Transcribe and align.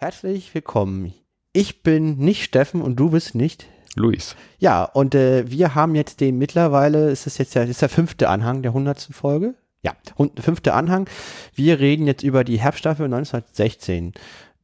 Herzlich 0.00 0.54
willkommen. 0.54 1.12
Ich 1.52 1.82
bin 1.82 2.18
nicht 2.18 2.44
Steffen 2.44 2.82
und 2.82 2.94
du 2.94 3.10
bist 3.10 3.34
nicht 3.34 3.66
Luis. 3.96 4.36
Ja, 4.60 4.84
und 4.84 5.16
äh, 5.16 5.50
wir 5.50 5.74
haben 5.74 5.96
jetzt 5.96 6.20
den 6.20 6.38
mittlerweile, 6.38 7.10
ist 7.10 7.26
es 7.26 7.36
jetzt 7.36 7.54
ja, 7.54 7.64
ist 7.64 7.82
der 7.82 7.88
fünfte 7.88 8.28
Anhang 8.28 8.62
der 8.62 8.72
hundertsten 8.72 9.12
Folge? 9.12 9.56
Ja, 9.82 9.94
fünfte 10.38 10.74
Anhang. 10.74 11.10
Wir 11.52 11.80
reden 11.80 12.06
jetzt 12.06 12.22
über 12.22 12.44
die 12.44 12.60
Herbststaffel 12.60 13.06
1916. 13.06 14.12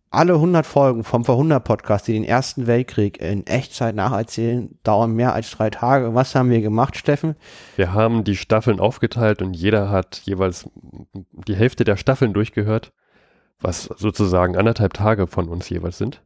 Alle 0.08 0.34
100 0.34 0.64
Folgen 0.64 1.02
vom 1.02 1.24
Verhundert 1.24 1.64
Podcast, 1.64 2.06
die 2.06 2.12
den 2.12 2.22
Ersten 2.22 2.68
Weltkrieg 2.68 3.20
in 3.20 3.44
Echtzeit 3.44 3.96
nacherzählen, 3.96 4.78
dauern 4.84 5.14
mehr 5.14 5.32
als 5.32 5.50
drei 5.50 5.68
Tage. 5.68 6.14
Was 6.14 6.36
haben 6.36 6.50
wir 6.50 6.60
gemacht, 6.60 6.96
Steffen? 6.96 7.34
Wir 7.74 7.92
haben 7.92 8.22
die 8.22 8.36
Staffeln 8.36 8.78
aufgeteilt 8.78 9.42
und 9.42 9.54
jeder 9.54 9.90
hat 9.90 10.22
jeweils 10.26 10.70
die 11.48 11.56
Hälfte 11.56 11.82
der 11.82 11.96
Staffeln 11.96 12.34
durchgehört, 12.34 12.92
was 13.60 13.84
sozusagen 13.96 14.56
anderthalb 14.56 14.94
Tage 14.94 15.26
von 15.26 15.48
uns 15.48 15.68
jeweils 15.68 15.98
sind. 15.98 16.22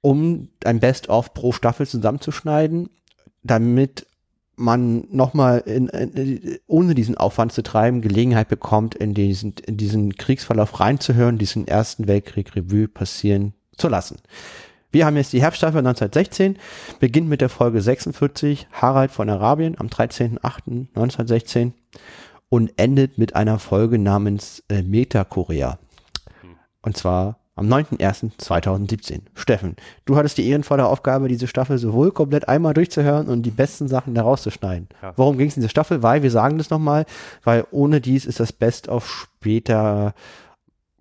Um 0.00 0.48
ein 0.64 0.80
Best-of 0.80 1.34
pro 1.34 1.52
Staffel 1.52 1.86
zusammenzuschneiden, 1.86 2.90
damit 3.42 4.06
man 4.56 5.06
nochmal 5.10 5.62
in, 5.66 5.88
in, 5.88 6.58
ohne 6.66 6.94
diesen 6.94 7.16
Aufwand 7.16 7.52
zu 7.52 7.62
treiben, 7.62 8.00
Gelegenheit 8.00 8.48
bekommt, 8.48 8.94
in 8.94 9.14
diesen, 9.14 9.54
in 9.66 9.76
diesen 9.76 10.16
Kriegsverlauf 10.16 10.80
reinzuhören, 10.80 11.38
diesen 11.38 11.68
Ersten 11.68 12.08
Weltkrieg 12.08 12.56
Revue 12.56 12.88
passieren 12.88 13.52
zu 13.76 13.88
lassen. 13.88 14.16
Wir 14.90 15.04
haben 15.04 15.16
jetzt 15.16 15.32
die 15.34 15.42
Herbststaffel 15.42 15.78
1916, 15.78 16.56
beginnt 17.00 17.28
mit 17.28 17.42
der 17.42 17.50
Folge 17.50 17.82
46, 17.82 18.68
Harald 18.72 19.10
von 19.10 19.28
Arabien 19.28 19.76
am 19.78 19.88
13.08.1916 19.88 21.72
und 22.48 22.72
endet 22.78 23.18
mit 23.18 23.36
einer 23.36 23.58
Folge 23.58 23.98
namens 23.98 24.62
äh. 24.68 24.82
Hm. 24.82 25.06
Und 26.86 26.96
zwar 26.96 27.40
am 27.56 27.66
9.01.2017. 27.66 29.22
Steffen, 29.34 29.74
du 30.04 30.16
hattest 30.16 30.38
die 30.38 30.48
ehrenvolle 30.48 30.86
Aufgabe, 30.86 31.26
diese 31.26 31.48
Staffel 31.48 31.78
sowohl 31.78 32.12
komplett 32.12 32.48
einmal 32.48 32.74
durchzuhören 32.74 33.26
und 33.26 33.42
die 33.42 33.50
besten 33.50 33.88
Sachen 33.88 34.14
da 34.14 34.22
rauszuschneiden. 34.22 34.88
Ja. 35.02 35.12
Worum 35.16 35.36
ging 35.36 35.48
es 35.48 35.56
in 35.56 35.62
dieser 35.62 35.70
Staffel? 35.70 36.04
Weil, 36.04 36.22
wir 36.22 36.30
sagen 36.30 36.58
das 36.58 36.70
nochmal, 36.70 37.04
weil 37.42 37.66
ohne 37.72 38.00
dies 38.00 38.24
ist 38.24 38.38
das 38.38 38.52
Best 38.52 38.88
of 38.88 39.08
später 39.08 40.14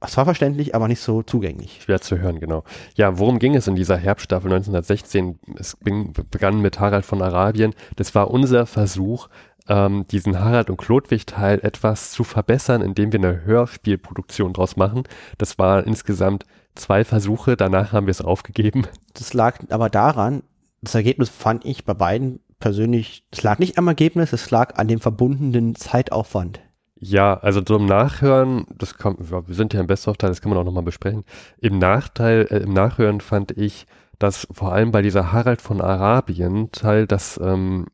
zwar 0.07 0.25
verständlich, 0.25 0.75
aber 0.75 0.87
nicht 0.87 1.01
so 1.01 1.23
zugänglich. 1.23 1.81
Schwer 1.83 2.01
zu 2.01 2.19
hören, 2.19 2.39
genau. 2.39 2.63
Ja, 2.95 3.17
worum 3.17 3.39
ging 3.39 3.55
es 3.55 3.67
in 3.67 3.75
dieser 3.75 3.97
Herbststaffel 3.97 4.51
1916? 4.51 5.39
Es 5.57 5.77
begann 5.77 6.61
mit 6.61 6.79
Harald 6.79 7.05
von 7.05 7.21
Arabien. 7.21 7.73
Das 7.95 8.13
war 8.13 8.29
unser 8.29 8.65
Versuch, 8.65 9.29
ähm, 9.67 10.05
diesen 10.07 10.39
Harald 10.39 10.69
und 10.69 10.77
Klodwig-Teil 10.77 11.59
etwas 11.63 12.11
zu 12.11 12.23
verbessern, 12.23 12.81
indem 12.81 13.11
wir 13.11 13.19
eine 13.19 13.43
Hörspielproduktion 13.45 14.53
draus 14.53 14.75
machen. 14.75 15.03
Das 15.37 15.57
waren 15.57 15.85
insgesamt 15.85 16.45
zwei 16.75 17.03
Versuche, 17.03 17.57
danach 17.57 17.93
haben 17.93 18.07
wir 18.07 18.11
es 18.11 18.21
aufgegeben. 18.21 18.87
Das 19.13 19.33
lag 19.33 19.59
aber 19.69 19.89
daran, 19.89 20.43
das 20.81 20.95
Ergebnis 20.95 21.29
fand 21.29 21.65
ich 21.65 21.85
bei 21.85 21.93
beiden 21.93 22.39
persönlich, 22.59 23.23
es 23.31 23.43
lag 23.43 23.59
nicht 23.59 23.77
am 23.77 23.87
Ergebnis, 23.87 24.33
es 24.33 24.51
lag 24.51 24.75
an 24.77 24.87
dem 24.87 24.99
verbundenen 24.99 25.75
Zeitaufwand. 25.75 26.61
Ja, 26.97 27.35
also 27.35 27.61
zum 27.61 27.85
Nachhören, 27.85 28.65
das 28.77 28.97
kommt, 28.97 29.29
wir 29.29 29.43
sind 29.49 29.73
ja 29.73 29.81
im 29.81 29.87
Best-of-Teil, 29.87 30.29
das 30.29 30.41
kann 30.41 30.49
man 30.49 30.57
auch 30.59 30.63
nochmal 30.63 30.83
besprechen. 30.83 31.23
Im 31.59 31.77
Nachteil, 31.77 32.47
äh, 32.49 32.59
im 32.59 32.73
Nachhören 32.73 33.19
fand 33.19 33.51
ich, 33.51 33.85
dass 34.17 34.47
vor 34.51 34.71
allem 34.71 34.91
bei 34.91 35.01
dieser 35.01 35.33
Harald 35.33 35.61
von 35.61 35.81
Arabien 35.81 36.71
Teil, 36.71 37.05
dass 37.05 37.39
ähm, 37.43 37.87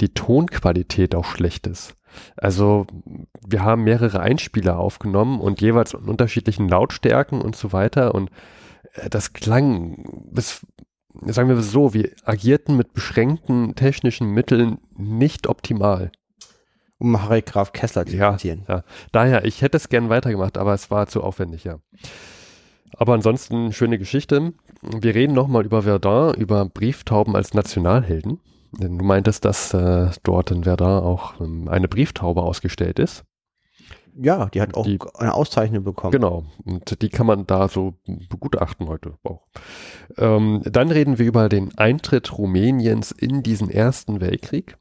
die 0.00 0.14
Tonqualität 0.14 1.14
auch 1.14 1.24
schlecht 1.24 1.66
ist. 1.66 1.94
Also 2.36 2.86
wir 3.46 3.62
haben 3.62 3.84
mehrere 3.84 4.20
Einspieler 4.20 4.78
aufgenommen 4.78 5.40
und 5.40 5.60
jeweils 5.60 5.94
in 5.94 6.00
unterschiedlichen 6.00 6.68
Lautstärken 6.68 7.40
und 7.40 7.56
so 7.56 7.72
weiter 7.72 8.14
und 8.14 8.30
äh, 8.94 9.10
das 9.10 9.32
klang 9.32 10.04
bis, 10.30 10.66
sagen 11.26 11.48
wir 11.48 11.60
so, 11.60 11.94
wir 11.94 12.10
agierten 12.24 12.76
mit 12.76 12.92
beschränkten 12.92 13.74
technischen 13.74 14.30
Mitteln 14.30 14.78
nicht 14.96 15.46
optimal. 15.46 16.10
Um 17.00 17.22
Harry 17.22 17.42
Graf 17.42 17.72
Kessler 17.72 18.06
zu 18.06 18.16
ja, 18.16 18.32
zitieren. 18.32 18.64
Ja, 18.68 18.82
daher, 19.12 19.44
ich 19.44 19.62
hätte 19.62 19.76
es 19.76 19.88
gern 19.88 20.08
weitergemacht, 20.08 20.58
aber 20.58 20.74
es 20.74 20.90
war 20.90 21.06
zu 21.06 21.22
aufwendig, 21.22 21.62
ja. 21.62 21.78
Aber 22.96 23.14
ansonsten 23.14 23.72
schöne 23.72 23.98
Geschichte. 23.98 24.52
Wir 24.82 25.14
reden 25.14 25.32
nochmal 25.32 25.64
über 25.64 25.82
Verdun, 25.82 26.34
über 26.34 26.64
Brieftauben 26.64 27.36
als 27.36 27.54
Nationalhelden. 27.54 28.40
Du 28.72 28.88
meintest, 28.88 29.44
dass 29.44 29.72
äh, 29.72 30.10
dort 30.22 30.50
in 30.50 30.64
Verdun 30.64 31.02
auch 31.02 31.40
ähm, 31.40 31.68
eine 31.68 31.88
Brieftaube 31.88 32.42
ausgestellt 32.42 32.98
ist. 32.98 33.24
Ja, 34.20 34.46
die 34.46 34.60
hat 34.60 34.74
auch 34.74 34.84
die, 34.84 34.98
eine 35.16 35.32
Auszeichnung 35.32 35.84
bekommen. 35.84 36.10
Genau, 36.10 36.44
und 36.64 37.00
die 37.02 37.08
kann 37.08 37.26
man 37.26 37.46
da 37.46 37.68
so 37.68 37.94
begutachten 38.28 38.88
heute 38.88 39.14
auch. 39.22 39.46
Ähm, 40.16 40.62
dann 40.64 40.90
reden 40.90 41.18
wir 41.18 41.26
über 41.26 41.48
den 41.48 41.76
Eintritt 41.78 42.36
Rumäniens 42.36 43.12
in 43.12 43.44
diesen 43.44 43.70
Ersten 43.70 44.20
Weltkrieg. 44.20 44.76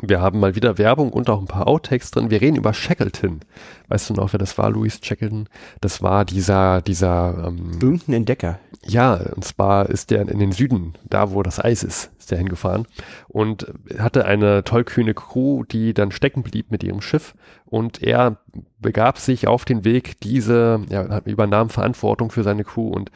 Wir 0.00 0.20
haben 0.20 0.38
mal 0.38 0.54
wieder 0.54 0.78
Werbung 0.78 1.12
und 1.12 1.30
auch 1.30 1.40
ein 1.40 1.46
paar 1.46 1.66
Outtakes 1.66 2.10
drin. 2.10 2.30
Wir 2.30 2.40
reden 2.40 2.56
über 2.56 2.74
Shackleton. 2.74 3.40
Weißt 3.88 4.10
du 4.10 4.14
noch, 4.14 4.32
wer 4.32 4.38
das 4.38 4.56
war, 4.58 4.70
Louis 4.70 5.00
Shackleton? 5.02 5.48
Das 5.80 6.02
war 6.02 6.24
dieser, 6.24 6.82
dieser 6.82 7.46
ähm, 7.48 7.78
berühmten 7.78 8.12
Entdecker. 8.12 8.60
Ja, 8.84 9.14
und 9.14 9.44
zwar 9.44 9.88
ist 9.88 10.10
der 10.10 10.28
in 10.28 10.38
den 10.38 10.52
Süden, 10.52 10.94
da 11.08 11.32
wo 11.32 11.42
das 11.42 11.62
Eis 11.62 11.82
ist, 11.82 12.10
ist 12.18 12.30
der 12.30 12.38
hingefahren 12.38 12.86
und 13.26 13.66
hatte 13.98 14.24
eine 14.24 14.62
tollkühne 14.62 15.14
Crew, 15.14 15.64
die 15.64 15.94
dann 15.94 16.12
stecken 16.12 16.42
blieb 16.42 16.70
mit 16.70 16.84
ihrem 16.84 17.00
Schiff 17.00 17.34
und 17.64 18.02
er 18.02 18.38
begab 18.78 19.18
sich 19.18 19.48
auf 19.48 19.64
den 19.64 19.84
Weg, 19.84 20.20
diese, 20.20 20.80
ja, 20.90 21.18
übernahm 21.20 21.70
Verantwortung 21.70 22.30
für 22.30 22.44
seine 22.44 22.64
Crew 22.64 22.88
und 22.88 23.10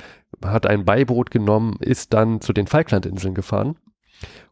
hat 0.44 0.66
ein 0.66 0.84
Beiboot 0.84 1.30
genommen, 1.30 1.76
ist 1.80 2.12
dann 2.12 2.40
zu 2.40 2.52
den 2.52 2.66
Falklandinseln 2.66 3.34
gefahren 3.34 3.76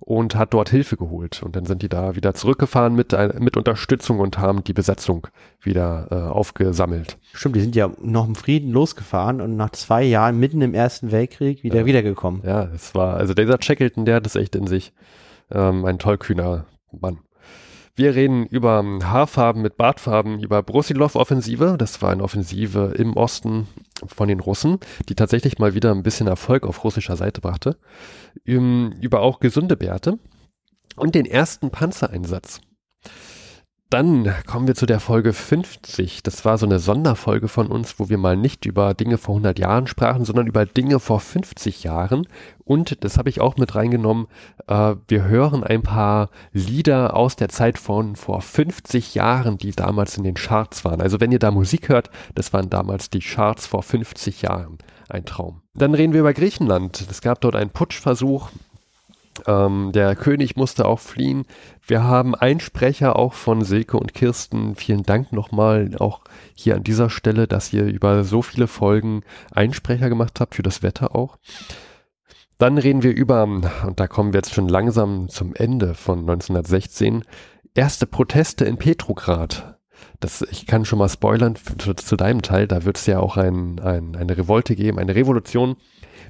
und 0.01 0.35
hat 0.35 0.55
dort 0.55 0.71
Hilfe 0.71 0.97
geholt. 0.97 1.43
Und 1.43 1.57
dann 1.57 1.67
sind 1.67 1.83
die 1.83 1.89
da 1.89 2.17
wieder 2.17 2.35
zurückgefahren 2.35 2.95
mit, 2.95 3.15
mit 3.39 3.57
Unterstützung 3.57 4.19
und 4.19 4.39
haben 4.39 4.65
die 4.65 4.73
Besetzung 4.73 5.27
wieder 5.61 6.09
äh, 6.11 6.15
aufgesammelt. 6.15 7.19
Stimmt, 7.33 7.57
die 7.57 7.61
sind 7.61 7.77
ja 7.77 7.91
noch 8.03 8.27
im 8.27 8.35
Frieden 8.35 8.73
losgefahren 8.73 9.41
und 9.41 9.57
nach 9.57 9.71
zwei 9.71 10.03
Jahren 10.03 10.39
mitten 10.39 10.63
im 10.63 10.75
Ersten 10.75 11.13
Weltkrieg 11.13 11.63
wieder 11.63 11.81
ja. 11.81 11.87
wiedergekommen. 11.87 12.43
Ja, 12.45 12.65
es 12.75 12.95
war, 12.95 13.17
also 13.17 13.35
dieser 13.35 13.59
Shackleton, 13.61 14.05
der 14.05 14.17
hat 14.17 14.27
das 14.27 14.37
echt 14.37 14.57
in 14.57 14.67
sich. 14.67 14.93
Ähm, 15.53 15.85
ein 15.85 15.99
tollkühner 15.99 16.67
Mann. 16.93 17.19
Wir 17.97 18.15
reden 18.15 18.47
über 18.47 18.83
Haarfarben 19.03 19.63
mit 19.63 19.77
Bartfarben, 19.77 20.41
über 20.41 20.63
Brusilov-Offensive. 20.63 21.77
Das 21.77 22.01
war 22.01 22.11
eine 22.11 22.23
Offensive 22.23 22.95
im 22.97 23.17
Osten 23.17 23.67
von 24.07 24.29
den 24.29 24.41
Russen, 24.41 24.79
die 25.09 25.15
tatsächlich 25.15 25.59
mal 25.59 25.75
wieder 25.75 25.93
ein 25.93 26.03
bisschen 26.03 26.27
Erfolg 26.27 26.67
auf 26.67 26.85
russischer 26.85 27.17
Seite 27.17 27.41
brachte. 27.41 27.77
Über 28.45 29.21
auch 29.21 29.41
gesunde 29.41 29.77
Bärte 29.77 30.19
und 30.97 31.15
den 31.15 31.27
ersten 31.27 31.71
Panzereinsatz. 31.71 32.61
Dann 33.91 34.33
kommen 34.47 34.69
wir 34.69 34.77
zu 34.77 34.87
der 34.87 35.01
Folge 35.01 35.33
50. 35.33 36.23
Das 36.23 36.45
war 36.45 36.59
so 36.59 36.65
eine 36.65 36.79
Sonderfolge 36.79 37.49
von 37.49 37.67
uns, 37.67 37.99
wo 37.99 38.09
wir 38.09 38.19
mal 38.19 38.37
nicht 38.37 38.65
über 38.65 38.95
Dinge 38.95 39.19
vor 39.19 39.35
100 39.35 39.59
Jahren 39.59 39.89
sprachen, 39.89 40.25
sondern 40.25 40.47
über 40.47 40.65
Dinge 40.65 41.01
vor 41.01 41.19
50 41.19 41.83
Jahren. 41.83 42.29
Und 42.65 43.03
das 43.03 43.19
habe 43.19 43.31
ich 43.31 43.41
auch 43.41 43.57
mit 43.57 43.75
reingenommen. 43.75 44.29
Äh, 44.69 44.95
wir 45.09 45.25
hören 45.25 45.65
ein 45.65 45.83
paar 45.83 46.31
Lieder 46.53 47.17
aus 47.17 47.35
der 47.35 47.49
Zeit 47.49 47.79
von 47.79 48.15
vor 48.15 48.43
50 48.43 49.17
Jahren, 49.17 49.59
die 49.59 49.73
damals 49.73 50.17
in 50.17 50.23
den 50.23 50.35
Charts 50.35 50.85
waren. 50.85 51.01
Also 51.01 51.19
wenn 51.19 51.33
ihr 51.33 51.41
da 51.41 51.51
Musik 51.51 51.89
hört, 51.89 52.11
das 52.37 52.53
waren 52.53 52.71
damals 52.71 53.11
die 53.11 53.19
Charts 53.19 53.67
vor 53.67 53.83
50 53.83 54.43
Jahren. 54.43 54.79
Ein 55.09 55.25
Traum. 55.25 55.63
Dann 55.75 55.95
reden 55.95 56.13
wir 56.13 56.21
über 56.21 56.33
Griechenland. 56.33 57.05
Es 57.11 57.23
gab 57.23 57.41
dort 57.41 57.57
einen 57.57 57.71
Putschversuch 57.71 58.51
ähm, 59.47 59.93
der 59.93 60.17
König 60.17 60.57
musste 60.57 60.87
auch 60.87 61.01
fliehen. 61.01 61.45
Wir 61.87 62.05
haben 62.05 62.35
Einsprecher 62.35 63.17
auch 63.17 63.33
von 63.33 63.63
Silke 63.63 63.97
und 63.97 64.15
Kirsten. 64.15 64.77
Vielen 64.77 65.03
Dank 65.03 65.33
nochmal 65.33 65.91
auch 65.99 66.23
hier 66.55 66.77
an 66.77 66.85
dieser 66.85 67.11
Stelle, 67.11 67.47
dass 67.49 67.73
ihr 67.73 67.85
über 67.85 68.25
so 68.25 68.43
viele 68.43 68.67
Folgen 68.67 69.23
Einsprecher 69.53 70.09
gemacht 70.09 70.41
habt, 70.41 70.55
für 70.55 70.63
das 70.63 70.83
Wetter 70.83 71.15
auch. 71.15 71.39
Dann 72.59 72.77
reden 72.77 73.03
wir 73.03 73.17
über, 73.17 73.43
und 73.45 73.69
da 73.97 74.07
kommen 74.07 74.35
wir 74.35 74.39
jetzt 74.39 74.53
schon 74.53 74.69
langsam 74.69 75.29
zum 75.31 75.55
Ende 75.55 75.95
von 75.95 76.21
1916, 76.21 77.25
erste 77.75 78.07
Proteste 78.07 78.67
in 78.67 78.77
Petrograd. 78.77 79.80
Das, 80.21 80.43
ich 80.51 80.67
kann 80.67 80.85
schon 80.85 80.99
mal 80.99 81.09
spoilern 81.09 81.57
zu, 81.57 81.95
zu 81.95 82.17
deinem 82.17 82.43
Teil, 82.43 82.67
da 82.67 82.85
wird 82.85 82.99
es 82.99 83.07
ja 83.07 83.21
auch 83.21 83.37
ein, 83.37 83.79
ein, 83.81 84.17
eine 84.17 84.37
Revolte 84.37 84.77
geben, 84.77 84.99
eine 84.99 85.15
Revolution. 85.15 85.77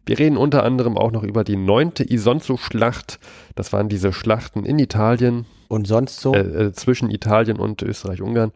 Wir 0.06 0.19
reden 0.19 0.37
unter 0.37 0.64
anderem 0.64 0.96
auch 0.96 1.11
noch 1.11 1.22
über 1.22 1.44
die 1.44 1.56
neunte 1.56 2.05
Isonzo-Schlacht. 2.05 3.19
Das 3.55 3.72
waren 3.72 3.88
diese 3.88 4.12
Schlachten 4.12 4.64
in 4.64 4.78
Italien. 4.78 5.46
Und 5.69 5.87
sonst 5.87 6.20
so? 6.20 6.34
Äh, 6.34 6.40
äh, 6.40 6.72
zwischen 6.72 7.11
Italien 7.11 7.58
und 7.58 7.82
Österreich-Ungarn. 7.82 8.52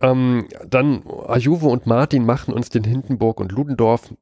Ähm, 0.00 0.46
dann 0.68 1.02
Ajuve 1.26 1.66
und 1.66 1.86
Martin 1.86 2.24
machten 2.24 2.52
uns 2.52 2.68
den 2.68 2.84
Hindenburg 2.84 3.40
und 3.40 3.52
Ludendorff. 3.52 4.14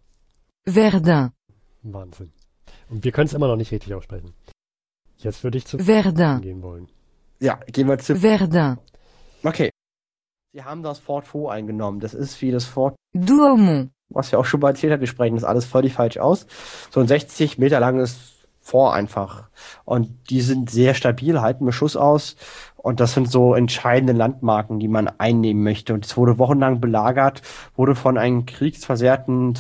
Verdun, 0.66 1.30
Wahnsinn. 1.82 2.32
Und 2.88 3.04
wir 3.04 3.12
können 3.12 3.26
es 3.26 3.34
immer 3.34 3.46
noch 3.46 3.56
nicht 3.56 3.70
richtig 3.70 3.94
aussprechen. 3.94 4.34
Jetzt 5.18 5.44
würde 5.44 5.58
ich 5.58 5.66
zu 5.66 5.78
Verdun, 5.78 6.40
gehen 6.42 6.62
wollen. 6.62 6.88
ja, 7.38 7.54
gehen 7.66 7.88
wir 7.88 7.98
zu. 7.98 8.16
Verdun, 8.16 8.78
Okay. 9.44 9.70
Sie 10.52 10.64
haben 10.64 10.82
das 10.82 10.98
Fort 10.98 11.32
Vaux 11.32 11.50
eingenommen. 11.52 12.00
Das 12.00 12.14
ist 12.14 12.40
wie 12.42 12.50
das 12.50 12.64
Fort, 12.64 12.96
Douaumont, 13.12 13.90
was 14.16 14.32
wir 14.32 14.38
auch 14.38 14.44
schon 14.44 14.60
mal 14.60 14.70
erzählt 14.70 14.92
haben. 14.92 15.00
Wir 15.00 15.06
sprechen 15.06 15.36
das 15.36 15.44
alles 15.44 15.64
völlig 15.64 15.94
falsch 15.94 16.18
aus. 16.18 16.46
So 16.90 17.00
ein 17.00 17.08
60 17.08 17.58
Meter 17.58 17.80
langes 17.80 18.36
Fort 18.60 18.94
einfach. 18.94 19.44
Und 19.84 20.28
die 20.28 20.40
sind 20.40 20.70
sehr 20.70 20.94
stabil, 20.94 21.40
halten 21.40 21.64
Beschuss 21.64 21.96
aus. 21.96 22.34
Und 22.76 22.98
das 22.98 23.14
sind 23.14 23.30
so 23.30 23.54
entscheidende 23.54 24.12
Landmarken, 24.12 24.80
die 24.80 24.88
man 24.88 25.08
einnehmen 25.18 25.62
möchte. 25.62 25.94
Und 25.94 26.04
es 26.04 26.16
wurde 26.16 26.38
wochenlang 26.38 26.80
belagert, 26.80 27.42
wurde 27.76 27.94
von 27.94 28.18
einem 28.18 28.44
kriegsversehrten, 28.44 29.54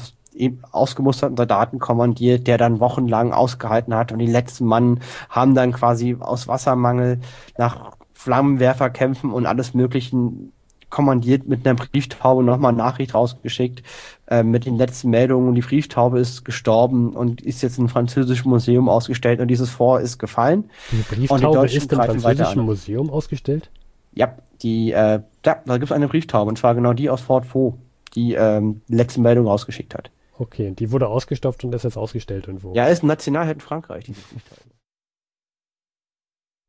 ausgemusterten 0.72 1.36
Soldaten 1.36 1.78
kommandiert, 1.78 2.48
der 2.48 2.58
dann 2.58 2.80
wochenlang 2.80 3.32
ausgehalten 3.32 3.94
hat. 3.94 4.10
Und 4.10 4.18
die 4.18 4.26
letzten 4.26 4.66
Mann 4.66 5.00
haben 5.30 5.54
dann 5.54 5.72
quasi 5.72 6.16
aus 6.18 6.48
Wassermangel 6.48 7.20
nach 7.56 7.92
Flammenwerferkämpfen 8.12 9.30
und 9.32 9.46
alles 9.46 9.72
Möglichen 9.72 10.52
kommandiert 10.90 11.46
mit 11.46 11.66
einer 11.66 11.76
Brieftaube 11.76 12.42
nochmal 12.42 12.70
eine 12.70 12.78
Nachricht 12.78 13.14
rausgeschickt 13.14 13.82
äh, 14.28 14.42
mit 14.42 14.66
den 14.66 14.76
letzten 14.76 15.10
Meldungen. 15.10 15.48
Und 15.48 15.54
die 15.54 15.60
Brieftaube 15.60 16.20
ist 16.20 16.44
gestorben 16.44 17.10
und 17.10 17.40
ist 17.40 17.62
jetzt 17.62 17.78
im 17.78 17.88
französischen 17.88 18.48
Museum 18.50 18.88
ausgestellt 18.88 19.40
und 19.40 19.48
dieses 19.48 19.70
Fort 19.70 20.02
ist 20.02 20.18
gefallen. 20.18 20.70
Und 20.92 20.98
die 21.10 21.14
Brieftaube 21.14 21.58
Deutschen 21.58 21.78
ist 21.78 21.92
im 21.92 21.98
französischen 21.98 22.60
an. 22.60 22.66
Museum 22.66 23.10
ausgestellt? 23.10 23.70
Ja, 24.14 24.36
die, 24.62 24.92
äh, 24.92 25.20
da, 25.42 25.62
da 25.64 25.78
gibt 25.78 25.90
es 25.90 25.92
eine 25.92 26.08
Brieftaube 26.08 26.48
und 26.48 26.56
zwar 26.56 26.74
genau 26.74 26.92
die 26.92 27.10
aus 27.10 27.20
Fort 27.20 27.52
Vaux, 27.52 27.76
die 28.14 28.34
ähm, 28.34 28.80
die 28.88 28.94
letzte 28.94 29.20
Meldung 29.20 29.46
rausgeschickt 29.46 29.94
hat. 29.94 30.10
Okay, 30.38 30.68
und 30.68 30.80
die 30.80 30.92
wurde 30.92 31.08
ausgestopft 31.08 31.64
und 31.64 31.74
ist 31.74 31.84
jetzt 31.84 31.96
ausgestellt 31.96 32.46
irgendwo. 32.46 32.74
Ja, 32.74 32.86
ist 32.86 33.02
ein 33.02 33.06
Nationalheld 33.06 33.56
in 33.56 33.60
Frankreich, 33.60 34.04
diese 34.04 34.20
Brieftaube. 34.20 34.75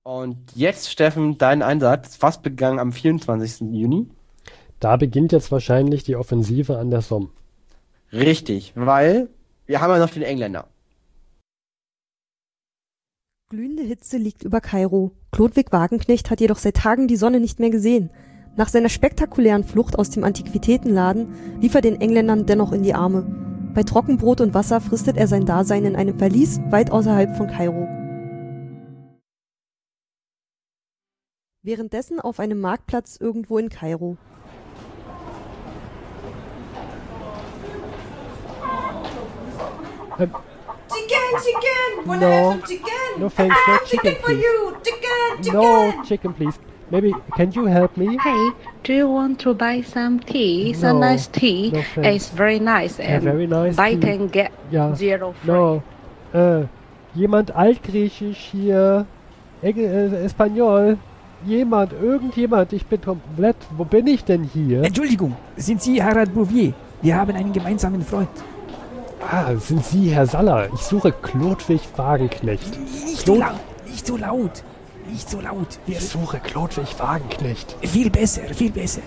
Und 0.07 0.37
jetzt, 0.55 0.89
Steffen, 0.89 1.37
dein 1.37 1.61
Einsatz, 1.61 2.21
was 2.21 2.41
begann 2.41 2.79
am 2.79 2.93
24. 2.93 3.73
Juni? 3.73 4.07
Da 4.79 4.95
beginnt 4.95 5.33
jetzt 5.33 5.51
wahrscheinlich 5.51 6.05
die 6.05 6.15
Offensive 6.15 6.77
an 6.77 6.91
der 6.91 7.01
Somme. 7.01 7.27
Richtig, 8.13 8.71
weil 8.75 9.27
wir 9.65 9.81
haben 9.81 9.91
ja 9.91 9.99
noch 9.99 10.09
den 10.09 10.23
Engländer. 10.23 10.69
Glühende 13.49 13.83
Hitze 13.83 14.15
liegt 14.15 14.43
über 14.43 14.61
Kairo. 14.61 15.11
Chlodwig 15.33 15.73
Wagenknecht 15.73 16.31
hat 16.31 16.39
jedoch 16.39 16.57
seit 16.57 16.77
Tagen 16.77 17.09
die 17.09 17.17
Sonne 17.17 17.41
nicht 17.41 17.59
mehr 17.59 17.69
gesehen. 17.69 18.09
Nach 18.55 18.69
seiner 18.69 18.87
spektakulären 18.87 19.65
Flucht 19.65 19.99
aus 19.99 20.09
dem 20.09 20.23
Antiquitätenladen 20.23 21.59
lief 21.59 21.75
er 21.75 21.81
den 21.81 21.99
Engländern 21.99 22.45
dennoch 22.45 22.71
in 22.71 22.83
die 22.83 22.93
Arme. 22.93 23.23
Bei 23.73 23.83
Trockenbrot 23.83 24.39
und 24.39 24.53
Wasser 24.53 24.79
fristet 24.79 25.17
er 25.17 25.27
sein 25.27 25.45
Dasein 25.45 25.83
in 25.83 25.97
einem 25.97 26.17
Verlies 26.17 26.61
weit 26.69 26.91
außerhalb 26.91 27.35
von 27.35 27.47
Kairo. 27.47 28.06
Währenddessen 31.67 32.21
auf 32.21 32.39
einem 32.39 32.61
Marktplatz 32.61 33.17
irgendwo 33.19 33.57
in 33.57 33.67
Kairo. 33.67 34.15
Chicken, 40.17 41.25
chicken! 41.43 42.07
Wanna 42.07 42.19
No. 42.21 42.31
have 42.31 42.51
some 42.51 42.61
chicken? 42.67 43.19
No 43.19 43.29
thanks, 43.29 43.55
ah, 43.57 43.71
no 43.71 43.85
chicken, 43.85 44.11
chicken, 44.11 44.21
for 44.21 44.27
please. 44.27 44.43
you! 44.43 44.77
Chicken, 44.83 45.43
chicken! 45.43 45.53
No, 45.53 46.03
chicken 46.03 46.33
please. 46.33 46.59
Maybe, 46.89 47.13
can 47.35 47.51
you 47.51 47.65
help 47.65 47.97
me? 47.97 48.17
Hey, 48.23 48.49
do 48.83 48.93
you 48.93 49.07
want 49.09 49.39
to 49.41 49.53
buy 49.53 49.81
some 49.81 50.19
tea? 50.21 50.71
No, 50.71 50.79
Some 50.79 50.99
nice 51.01 51.27
tea. 51.27 51.71
no 51.71 51.83
it's 52.01 52.29
very 52.29 52.59
nice 52.59 52.97
Yeah, 52.97 53.15
and 53.15 53.23
very 53.23 53.45
nice 53.45 53.75
buy 53.75 53.95
tea. 53.95 53.99
ten 54.01 54.27
get 54.27 54.51
Ja, 54.71 54.95
zero 54.95 55.33
free. 55.33 55.51
no. 55.51 55.83
Äh, 56.33 56.65
jemand 57.13 57.51
altgriechisch 57.55 58.51
hier. 58.51 59.05
Eng 59.61 59.77
äh, 59.77 60.23
Espanol. 60.23 60.97
Jemand, 61.45 61.93
irgendjemand. 61.93 62.73
Ich 62.73 62.85
bin 62.85 62.99
komplett. 63.01 63.55
Wo 63.77 63.85
bin 63.85 64.07
ich 64.07 64.23
denn 64.23 64.43
hier? 64.43 64.83
Entschuldigung, 64.83 65.35
sind 65.55 65.81
Sie 65.81 66.01
Harald 66.03 66.33
Bouvier? 66.33 66.73
Wir 67.01 67.15
haben 67.15 67.35
einen 67.35 67.53
gemeinsamen 67.53 68.03
Freund. 68.03 68.29
Ah, 69.29 69.55
sind 69.55 69.85
Sie 69.85 70.09
Herr 70.09 70.25
Saller? 70.25 70.67
Ich 70.73 70.81
suche 70.81 71.11
Chlodwig 71.11 71.81
Wagenknecht. 71.95 72.79
Nicht 72.79 73.25
so 73.25 73.35
so 73.35 73.35
laut, 73.37 73.55
nicht 73.85 74.07
so 74.07 74.17
laut, 74.17 74.63
nicht 75.11 75.29
so 75.29 75.39
laut. 75.41 75.67
Wir, 75.85 75.97
Ich 75.97 76.07
suche 76.09 76.39
Chlodwig 76.39 76.97
Wagenknecht. 76.99 77.75
viel 77.81 78.09
besser, 78.09 78.41
viel 78.53 78.71
besser. 78.71 79.01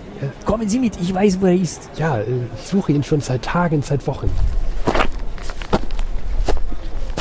Kommen 0.45 0.69
Sie 0.69 0.79
mit, 0.79 0.99
ich 1.01 1.13
weiß, 1.13 1.41
wo 1.41 1.47
er 1.47 1.55
ist. 1.55 1.89
Ja, 1.97 2.19
äh, 2.19 2.23
ich 2.55 2.67
suche 2.67 2.91
ihn 2.91 3.03
schon 3.03 3.21
seit 3.21 3.41
Tagen, 3.43 3.81
seit 3.81 4.05
Wochen. 4.07 4.29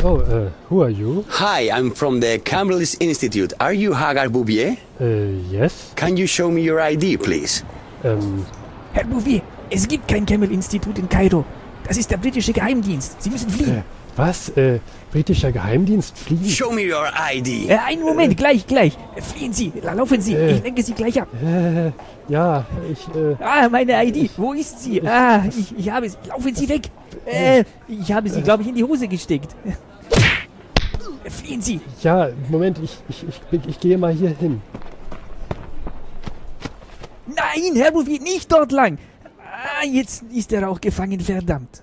Oh, 0.02 0.16
uh, 0.16 0.48
who 0.70 0.82
are 0.82 0.88
you? 0.90 1.24
Hi, 1.28 1.70
I'm 1.70 1.90
from 1.90 2.20
the 2.20 2.38
Campbell's 2.38 2.94
Institute. 3.00 3.52
Are 3.60 3.74
you 3.74 3.92
Hagar 3.92 4.28
Bouvier? 4.30 4.76
Äh, 4.98 5.52
yes? 5.52 5.92
Can 5.94 6.16
you 6.16 6.26
show 6.26 6.50
me 6.50 6.62
your 6.62 6.80
ID, 6.80 7.18
please? 7.18 7.62
Ähm, 8.02 8.46
Herr 8.94 9.04
Bouvier, 9.04 9.42
es 9.68 9.86
gibt 9.86 10.08
kein 10.08 10.24
Campbell-Institut 10.24 10.98
in 10.98 11.06
Kairo. 11.08 11.44
Das 11.86 11.98
ist 11.98 12.10
der 12.10 12.16
britische 12.16 12.52
Geheimdienst. 12.54 13.20
Sie 13.22 13.28
müssen 13.28 13.50
fliehen. 13.50 13.78
äh, 13.78 13.82
was? 14.16 14.48
Äh, 14.56 14.78
britischer 15.12 15.52
Geheimdienst 15.52 16.16
fliegen? 16.18 16.48
Show 16.48 16.70
me 16.72 16.82
your 16.90 17.06
ID. 17.34 17.68
Äh, 17.68 17.76
einen 17.86 18.02
Moment, 18.02 18.38
gleich, 18.38 18.66
gleich. 18.66 18.96
Fliehen 19.20 19.52
Sie, 19.52 19.70
laufen 19.82 20.20
Sie. 20.22 20.32
Äh. 20.34 20.52
Ich 20.56 20.62
lenke 20.62 20.82
Sie 20.82 20.94
gleich 20.94 21.20
ab. 21.20 21.28
Äh, 21.44 21.90
ja, 22.32 22.64
ich, 22.90 23.06
äh, 23.14 23.36
Ah, 23.38 23.68
meine 23.68 24.02
ID. 24.02 24.30
Wo 24.38 24.54
ist 24.54 24.80
sie? 24.82 25.02
Ah, 25.06 25.44
ich, 25.46 25.76
ich 25.76 25.90
habe 25.90 26.08
sie. 26.08 26.16
Laufen 26.26 26.54
Sie 26.54 26.68
weg. 26.70 26.88
Äh, 27.26 27.64
ich 27.86 28.10
habe 28.12 28.30
sie, 28.30 28.40
glaube 28.40 28.62
ich, 28.62 28.68
in 28.70 28.74
die 28.76 28.84
Hose 28.84 29.06
gesteckt. 29.06 29.54
Fliehen 31.28 31.60
Sie. 31.60 31.80
ja, 32.02 32.30
Moment, 32.48 32.78
ich, 32.78 32.98
ich, 33.08 33.24
ich, 33.28 33.66
ich 33.66 33.80
gehe 33.80 33.98
mal 33.98 34.12
hier 34.12 34.30
hin. 34.30 34.62
Nein, 37.26 37.76
Herr 37.76 37.92
Bouvier, 37.92 38.20
nicht 38.20 38.50
dort 38.50 38.72
lang. 38.72 38.98
Ah, 39.38 39.84
jetzt 39.84 40.22
ist 40.24 40.52
er 40.52 40.68
auch 40.68 40.80
gefangen, 40.80 41.20
verdammt. 41.20 41.82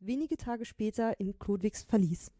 Wenige 0.00 0.36
Tage 0.36 0.64
später 0.64 1.20
in 1.20 1.38
Chlodwigs 1.38 1.84
Verlies. 1.84 2.30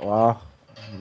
Ach, 0.00 0.40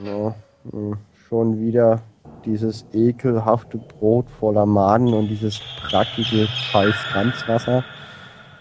no, 0.04 0.36
hm, 0.70 0.98
schon 1.28 1.62
wieder 1.62 2.02
dieses 2.48 2.86
ekelhafte 2.94 3.78
Brot 3.78 4.30
voller 4.30 4.66
Maden 4.66 5.14
und 5.14 5.28
dieses 5.28 5.60
brackige 5.82 6.48
scheiß 6.48 6.96
Ranzwasser 7.14 7.84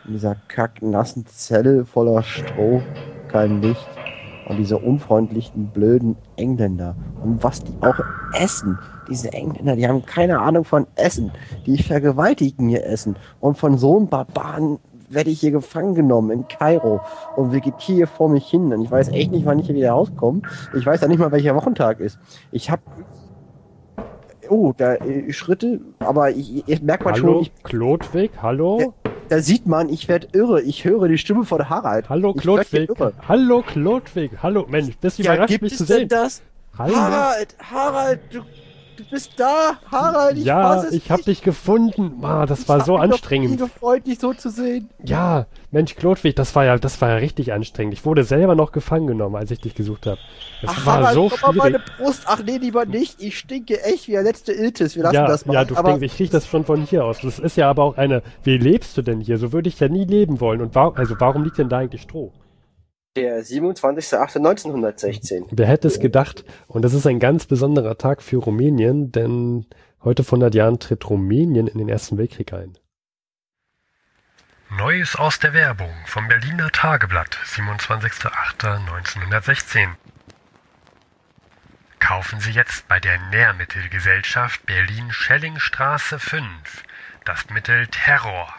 in 0.07 0.13
dieser 0.13 0.37
kacknassen 0.49 1.27
Zelle 1.27 1.85
voller 1.85 2.23
Stroh, 2.23 2.83
kein 3.29 3.63
Licht. 3.63 3.89
Und 4.49 4.59
diese 4.59 4.79
unfreundlichen, 4.79 5.71
blöden 5.73 6.15
Engländer. 6.37 6.95
Und 7.21 7.43
was 7.43 7.65
die 7.65 7.75
auch 7.81 7.99
essen. 8.33 8.79
Diese 9.11 9.33
Engländer, 9.33 9.75
die 9.75 9.89
haben 9.89 10.07
keine 10.07 10.39
Ahnung 10.39 10.65
von 10.65 10.87
Essen. 10.95 11.33
Die 11.67 11.83
vergewaltigen 11.83 12.69
ihr 12.69 12.87
Essen. 12.87 13.17
Und 13.41 13.59
von 13.59 13.77
so 13.77 13.97
einem 13.97 14.07
Barbaren 14.07 14.79
werde 15.09 15.31
ich 15.31 15.41
hier 15.41 15.51
gefangen 15.51 15.97
genommen 15.97 16.31
in 16.31 16.47
Kairo 16.47 17.01
und 17.35 17.53
vegetiere 17.53 17.97
hier 17.97 18.07
vor 18.07 18.29
mich 18.29 18.47
hin. 18.47 18.73
Und 18.73 18.83
ich 18.83 18.91
weiß 18.91 19.09
echt 19.09 19.33
nicht, 19.33 19.47
wann 19.47 19.59
ich 19.59 19.67
hier 19.67 19.75
wieder 19.75 19.91
rauskomme. 19.91 20.43
Ich 20.77 20.87
weiß 20.87 21.01
ja 21.01 21.09
nicht 21.09 21.19
mal, 21.19 21.33
welcher 21.33 21.57
Wochentag 21.57 21.99
ist. 21.99 22.17
Ich 22.53 22.71
habe 22.71 22.83
Oh, 24.51 24.73
da 24.77 24.95
äh, 24.95 25.33
Schritte, 25.33 25.81
aber 25.99 26.31
ich, 26.31 26.67
ich 26.69 26.83
merke 26.83 27.05
mal 27.05 27.17
schon, 27.17 27.29
Hallo, 27.29 27.41
ich, 27.43 27.63
Klodwig, 27.63 28.31
hallo? 28.43 28.95
da 29.29 29.41
sieht 29.41 29.67
man, 29.67 29.89
ich 29.89 30.09
werde 30.09 30.29
irre. 30.33 30.63
Ich 30.63 30.85
höre 30.85 31.09
die 31.09 31.19
Stimme 31.19 31.45
von 31.45 31.69
Harald. 31.69 32.09
Hallo, 32.09 32.33
Klodwig. 32.35 32.91
Hallo, 33.29 33.63
Klodwig. 33.63 34.31
Hallo, 34.43 34.67
Mensch, 34.69 34.97
bist 34.99 35.19
du 35.19 35.23
Ja, 35.23 35.33
überrascht, 35.35 35.49
gibt 35.51 35.63
mich 35.63 35.73
es 35.73 35.79
zu 35.79 35.85
denn 35.87 35.97
sehen? 36.01 36.09
das? 36.09 36.43
Hallo. 36.79 36.95
Harald, 36.97 37.57
Harald, 37.59 38.21
du, 38.33 38.41
du 38.97 39.05
bist 39.11 39.33
da, 39.37 39.73
Harald. 39.91 40.39
Ich 40.39 40.45
ja, 40.45 40.85
ich 40.91 41.11
habe 41.11 41.23
dich 41.23 41.43
gefunden. 41.43 42.25
Ah, 42.25 42.47
das 42.47 42.69
war 42.69 42.79
Ich 42.79 42.85
so 42.85 42.93
mich 42.99 43.03
noch 43.07 43.13
anstrengend. 43.13 43.51
nie 43.51 43.57
gefreut, 43.57 44.07
dich 44.07 44.19
so 44.19 44.33
zu 44.35 44.51
sehen. 44.51 44.89
Ja, 45.05 45.47
Mensch, 45.71 45.95
Klodwig, 45.95 46.35
das 46.37 46.55
war 46.55 46.65
ja, 46.65 46.77
das 46.79 47.01
war 47.01 47.11
ja 47.11 47.15
richtig 47.17 47.53
anstrengend. 47.53 47.95
Ich 47.95 48.05
wurde 48.05 48.25
selber 48.25 48.55
noch 48.55 48.73
gefangen 48.73 49.07
genommen, 49.07 49.37
als 49.37 49.51
ich 49.51 49.61
dich 49.61 49.75
gesucht 49.75 50.07
habe. 50.07 50.19
Das 50.63 50.71
Ach, 50.75 50.87
war 50.87 50.95
Harald, 50.95 51.15
so 51.15 51.29
guck 51.29 51.43
mal 51.43 51.53
meine 51.55 51.79
schwierig. 51.81 51.97
Brust. 51.99 52.23
Ach 52.27 52.41
nee, 52.45 52.57
lieber 52.59 52.85
nicht. 52.87 53.23
Ich 53.23 53.39
stinke 53.39 53.83
echt 53.85 54.09
wie 54.09 54.13
der 54.13 54.23
letzte 54.23 54.53
Iltis. 54.53 54.97
Wir 54.97 55.03
lassen 55.05 55.15
Ja, 55.15 55.27
das 55.27 55.47
mal. 55.47 55.55
ja, 55.55 55.65
du 55.65 55.75
stinkst, 55.77 56.03
ich 56.03 56.19
riech 56.19 56.31
das 56.31 56.47
schon 56.47 56.65
von 56.65 56.83
hier 56.83 57.05
aus. 57.05 57.19
Das 57.23 57.39
ist 57.39 57.57
ja 57.57 57.69
aber 57.71 57.83
auch 57.85 57.97
eine, 57.97 58.23
wie 58.43 58.57
lebst 58.59 58.97
du 58.97 59.03
denn 59.03 59.21
hier? 59.21 59.39
So 59.39 59.53
würde 59.53 59.69
ich 59.69 59.79
ja 59.81 59.89
nie 59.89 60.05
leben 60.05 60.41
wollen. 60.41 60.61
Und 60.61 60.75
warum, 60.75 60.97
also 60.97 61.15
warum 61.19 61.45
liegt 61.45 61.59
denn 61.59 61.69
da 61.69 61.79
eigentlich 61.79 62.03
Stroh? 62.03 62.33
Der 63.17 63.43
27.08.1916. 63.43 65.47
Wer 65.51 65.67
hätte 65.67 65.89
es 65.89 65.99
gedacht? 66.01 66.45
Und 66.67 66.83
das 66.83 66.93
ist 66.93 67.07
ein 67.07 67.19
ganz 67.19 67.47
besonderer 67.47 67.97
Tag 67.97 68.23
für 68.23 68.37
Rumänien, 68.37 69.11
denn 69.11 69.65
heute 70.05 70.23
vor 70.23 70.37
100 70.37 70.55
Jahren 70.55 70.79
tritt 70.79 71.09
Rumänien 71.09 71.67
in 71.67 71.79
den 71.79 71.89
Ersten 71.89 72.19
Weltkrieg 72.19 72.53
ein. 72.53 72.77
Neues 74.69 75.17
aus 75.17 75.39
der 75.39 75.55
Werbung 75.55 75.95
vom 76.05 76.29
Berliner 76.29 76.71
Tageblatt, 76.71 77.39
27.08.1916. 77.47 79.89
Kaufen 81.99 82.41
Sie 82.41 82.51
jetzt 82.51 82.87
bei 82.87 83.01
der 83.01 83.19
Nährmittelgesellschaft 83.31 84.67
Berlin-Schellingstraße 84.67 86.19
5 86.19 86.45
das 87.25 87.49
Mittel 87.49 87.87
Terror. 87.87 88.53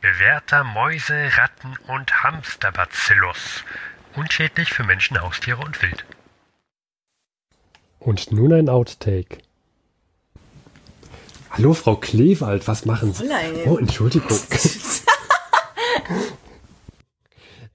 Bewährter 0.00 0.62
Mäuse, 0.62 1.28
Ratten 1.36 1.76
und 1.88 2.22
Hamsterbacillus. 2.22 3.64
Unschädlich 4.16 4.72
für 4.72 4.82
Menschen, 4.82 5.20
Haustiere 5.20 5.58
und 5.62 5.82
Wild. 5.82 6.06
Und 8.00 8.32
nun 8.32 8.52
ein 8.52 8.70
Outtake. 8.70 9.38
Hallo, 11.50 11.74
Frau 11.74 11.96
Klewald, 11.96 12.66
was 12.66 12.86
machen 12.86 13.12
Sie? 13.12 13.28
Oh, 13.66 13.76
Entschuldigung. 13.76 14.28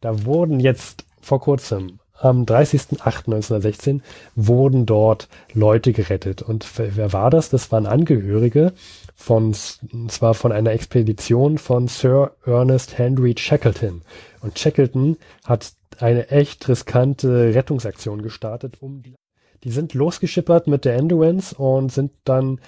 da 0.01 0.25
wurden 0.25 0.59
jetzt 0.59 1.05
vor 1.21 1.41
kurzem, 1.41 1.99
am 2.19 2.45
30.08.1916, 2.45 4.01
wurden 4.35 4.85
dort 4.85 5.27
Leute 5.53 5.93
gerettet. 5.93 6.41
Und 6.41 6.67
wer 6.77 7.13
war 7.13 7.29
das? 7.29 7.49
Das 7.49 7.71
waren 7.71 7.85
Angehörige 7.85 8.73
von, 9.15 9.53
zwar 9.53 10.33
von 10.33 10.51
einer 10.51 10.71
Expedition 10.71 11.57
von 11.59 11.87
Sir 11.87 12.35
Ernest 12.45 12.97
Henry 12.97 13.35
Shackleton. 13.37 14.01
Und 14.41 14.57
Shackleton 14.59 15.17
hat 15.45 15.73
eine 15.99 16.29
echt 16.29 16.67
riskante 16.67 17.53
Rettungsaktion 17.53 18.21
gestartet, 18.21 18.77
um 18.81 19.01
die 19.03 19.15
die 19.63 19.69
sind 19.71 19.93
losgeschippert 19.93 20.65
mit 20.65 20.85
der 20.85 20.95
Endurance 20.95 21.53
und 21.55 21.91
sind 21.91 22.11
dann 22.23 22.59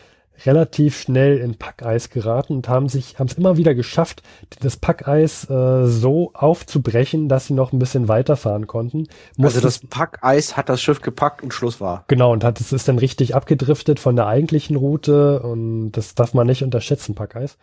relativ 0.45 0.99
schnell 0.99 1.37
in 1.37 1.55
Packeis 1.57 2.09
geraten 2.09 2.53
und 2.53 2.69
haben 2.69 2.89
sich, 2.89 3.17
haben 3.19 3.27
es 3.27 3.33
immer 3.33 3.57
wieder 3.57 3.73
geschafft, 3.75 4.23
das 4.61 4.77
Packeis 4.77 5.49
äh, 5.49 5.87
so 5.87 6.31
aufzubrechen, 6.33 7.29
dass 7.29 7.47
sie 7.47 7.53
noch 7.53 7.71
ein 7.71 7.79
bisschen 7.79 8.07
weiterfahren 8.07 8.67
konnten. 8.67 9.07
Also 9.37 9.41
Mussten- 9.41 9.61
das 9.61 9.79
Packeis 9.79 10.57
hat 10.57 10.69
das 10.69 10.81
Schiff 10.81 11.01
gepackt 11.01 11.43
und 11.43 11.53
Schluss 11.53 11.79
war. 11.81 12.03
Genau, 12.07 12.31
und 12.31 12.43
hat, 12.43 12.59
es 12.59 12.73
ist 12.73 12.87
dann 12.87 12.97
richtig 12.97 13.35
abgedriftet 13.35 13.99
von 13.99 14.15
der 14.15 14.27
eigentlichen 14.27 14.75
Route 14.75 15.39
und 15.41 15.91
das 15.91 16.15
darf 16.15 16.33
man 16.33 16.47
nicht 16.47 16.63
unterschätzen, 16.63 17.15
Packeis. 17.15 17.57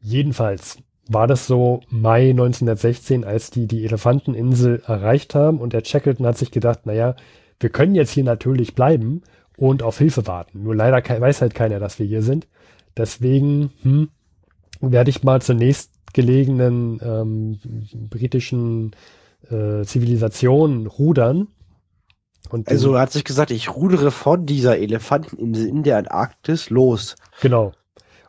Jedenfalls 0.00 0.78
war 1.08 1.26
das 1.26 1.46
so 1.46 1.80
Mai 1.88 2.30
1916, 2.30 3.24
als 3.24 3.50
die 3.50 3.66
die 3.66 3.84
Elefanteninsel 3.84 4.82
erreicht 4.86 5.34
haben 5.34 5.58
und 5.58 5.72
der 5.72 5.84
Shackleton 5.84 6.26
hat 6.26 6.38
sich 6.38 6.50
gedacht, 6.50 6.86
naja, 6.86 7.16
wir 7.60 7.70
können 7.70 7.94
jetzt 7.94 8.12
hier 8.12 8.24
natürlich 8.24 8.74
bleiben 8.74 9.22
und 9.56 9.82
auf 9.82 9.98
Hilfe 9.98 10.26
warten. 10.26 10.62
Nur 10.62 10.74
leider 10.74 10.98
weiß 10.98 11.42
halt 11.42 11.54
keiner, 11.54 11.78
dass 11.78 11.98
wir 11.98 12.06
hier 12.06 12.22
sind. 12.22 12.46
Deswegen 12.96 13.70
hm, 13.82 14.08
werde 14.80 15.10
ich 15.10 15.22
mal 15.22 15.40
zur 15.40 15.54
nächstgelegenen 15.54 17.00
ähm, 17.02 17.58
britischen 18.10 18.92
äh, 19.50 19.84
Zivilisation 19.84 20.86
rudern. 20.86 21.48
Und 22.50 22.68
Also 22.68 22.94
er 22.94 23.02
hat 23.02 23.12
sich 23.12 23.24
gesagt, 23.24 23.50
ich 23.50 23.74
rudere 23.74 24.10
von 24.10 24.46
dieser 24.46 24.78
Elefanteninsel 24.78 25.68
in 25.68 25.82
der 25.82 25.98
Antarktis 25.98 26.70
los. 26.70 27.16
Genau. 27.40 27.72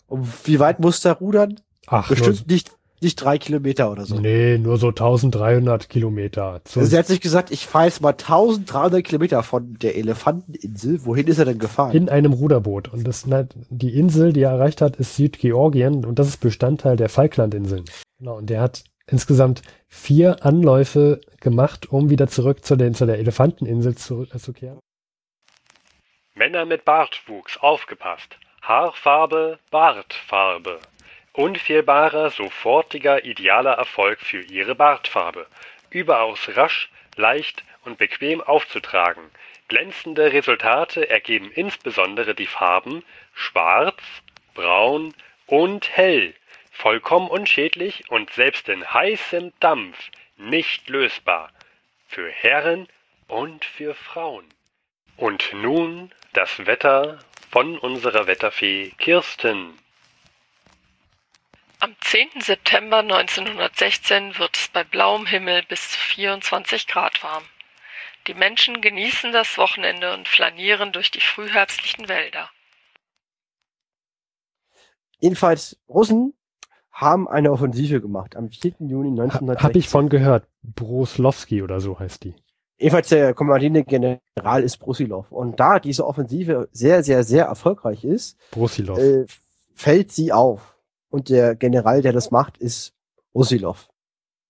Und 0.08 0.28
wie 0.48 0.60
weit 0.60 0.80
muss 0.80 1.02
der 1.02 1.14
rudern? 1.14 1.60
Ach, 1.88 2.08
Bestimmt 2.10 2.48
nicht, 2.48 2.72
nicht 3.02 3.16
drei 3.16 3.38
Kilometer 3.38 3.92
oder 3.92 4.06
so. 4.06 4.20
nee, 4.20 4.58
nur 4.58 4.78
so 4.78 4.88
1300 4.90 5.90
Kilometer. 5.90 6.62
Zu, 6.64 6.80
Also 6.80 6.96
er 6.96 7.00
hat 7.00 7.08
sich 7.08 7.22
gesagt, 7.22 7.52
ich 7.52 7.68
fahre 7.68 7.86
jetzt 7.86 8.02
mal 8.02 8.12
1300 8.12 9.04
Kilometer 9.04 9.44
von 9.44 9.78
der 9.80 9.96
Elefanteninsel. 9.98 11.06
Wohin 11.06 11.28
ist 11.28 11.40
er 11.40 11.46
denn 11.46 11.60
gefahren? 11.60 11.96
in 11.96 12.10
einem 12.10 12.34
Ruderboot. 12.34 12.88
Und 12.88 13.06
das, 13.08 13.26
die 13.70 13.98
Insel, 13.98 14.32
die 14.34 14.42
er 14.42 14.52
erreicht 14.52 14.82
hat, 14.82 14.96
ist 14.96 15.16
Südgeorgien 15.18 16.06
und 16.06 16.18
das 16.20 16.28
ist 16.30 16.38
Bestandteil 16.38 16.96
der 16.96 17.10
Falklandinseln. 17.10 17.84
Genau, 18.20 18.38
und 18.38 18.50
der 18.50 18.62
hat 18.62 18.84
insgesamt 19.06 19.62
vier 19.90 20.46
Anläufe 20.46 21.20
gemacht, 21.42 21.92
um 21.92 22.10
wieder 22.10 22.28
zurück 22.30 22.64
zu, 22.64 22.78
den, 22.78 22.94
zu 22.94 23.06
der 23.06 23.20
Elefanteninsel 23.20 23.96
zurückzukehren. 23.96 24.80
Männer 26.36 26.66
mit 26.66 26.86
Bartwuchs, 26.86 27.58
aufgepasst. 27.60 28.38
Haarfarbe, 28.62 29.60
Bartfarbe. 29.72 30.80
Unfehlbarer, 31.36 32.30
sofortiger, 32.30 33.26
idealer 33.26 33.74
Erfolg 33.74 34.20
für 34.20 34.42
Ihre 34.42 34.76
Bartfarbe. 34.76 35.48
Überaus 35.90 36.56
rasch, 36.56 36.90
leicht 37.16 37.64
und 37.86 37.98
bequem 37.98 38.40
aufzutragen. 38.40 39.32
Glänzende 39.68 40.32
Resultate 40.32 41.10
ergeben 41.10 41.52
insbesondere 41.52 42.36
die 42.36 42.46
Farben 42.46 43.04
Schwarz, 43.34 44.02
Braun 44.54 45.16
und 45.48 45.90
Hell. 45.98 46.36
Vollkommen 46.72 47.30
unschädlich 47.30 48.12
und 48.12 48.32
selbst 48.32 48.70
in 48.70 48.94
heißem 48.94 49.54
Dampf 49.60 49.98
nicht 50.38 50.88
lösbar. 50.88 51.52
Für 52.08 52.30
Herren 52.30 52.88
und 53.28 53.66
für 53.66 53.96
Frauen. 53.96 54.46
Und 55.18 55.52
nun 55.54 56.12
das 56.34 56.68
Wetter 56.68 57.18
von 57.50 57.80
unserer 57.80 58.28
Wetterfee 58.28 58.92
Kirsten. 59.00 59.80
Am 61.84 61.98
10. 62.00 62.40
September 62.40 63.00
1916 63.00 64.40
wird 64.40 64.56
es 64.56 64.70
bei 64.70 64.86
blauem 64.86 65.26
Himmel 65.26 65.64
bis 65.68 65.90
zu 65.90 66.00
24 66.00 66.88
Grad 66.88 67.22
warm. 67.22 67.44
Die 68.26 68.34
Menschen 68.34 68.80
genießen 68.80 69.34
das 69.34 69.58
Wochenende 69.58 70.14
und 70.14 70.30
flanieren 70.30 70.94
durch 70.94 71.12
die 71.12 71.20
frühherbstlichen 71.20 72.08
Wälder. 72.08 72.48
Jedenfalls, 75.20 75.78
Russen 75.90 76.34
haben 76.90 77.28
eine 77.28 77.52
Offensive 77.52 78.00
gemacht 78.00 78.38
am 78.38 78.50
4. 78.50 78.76
Juni 78.80 79.10
1916. 79.10 79.62
Habe 79.62 79.78
ich 79.78 79.90
von 79.90 80.08
gehört. 80.08 80.48
Broslowski 80.62 81.64
oder 81.64 81.82
so 81.82 82.00
heißt 82.00 82.24
die. 82.24 82.34
Jedenfalls 82.78 83.10
der 83.10 83.34
kommandierende 83.34 83.84
General 83.84 84.64
ist 84.64 84.78
Brusilov. 84.78 85.30
Und 85.34 85.60
da 85.60 85.82
diese 85.82 86.08
Offensive 86.08 86.70
sehr, 86.72 87.04
sehr, 87.04 87.26
sehr 87.26 87.44
erfolgreich 87.48 88.06
ist, 88.06 88.38
äh, 88.56 89.26
fällt 89.76 90.14
sie 90.14 90.32
auf. 90.32 90.73
Und 91.14 91.30
der 91.30 91.54
General, 91.54 92.02
der 92.02 92.12
das 92.12 92.32
macht, 92.32 92.58
ist 92.58 92.92
Brusilov. 93.34 93.88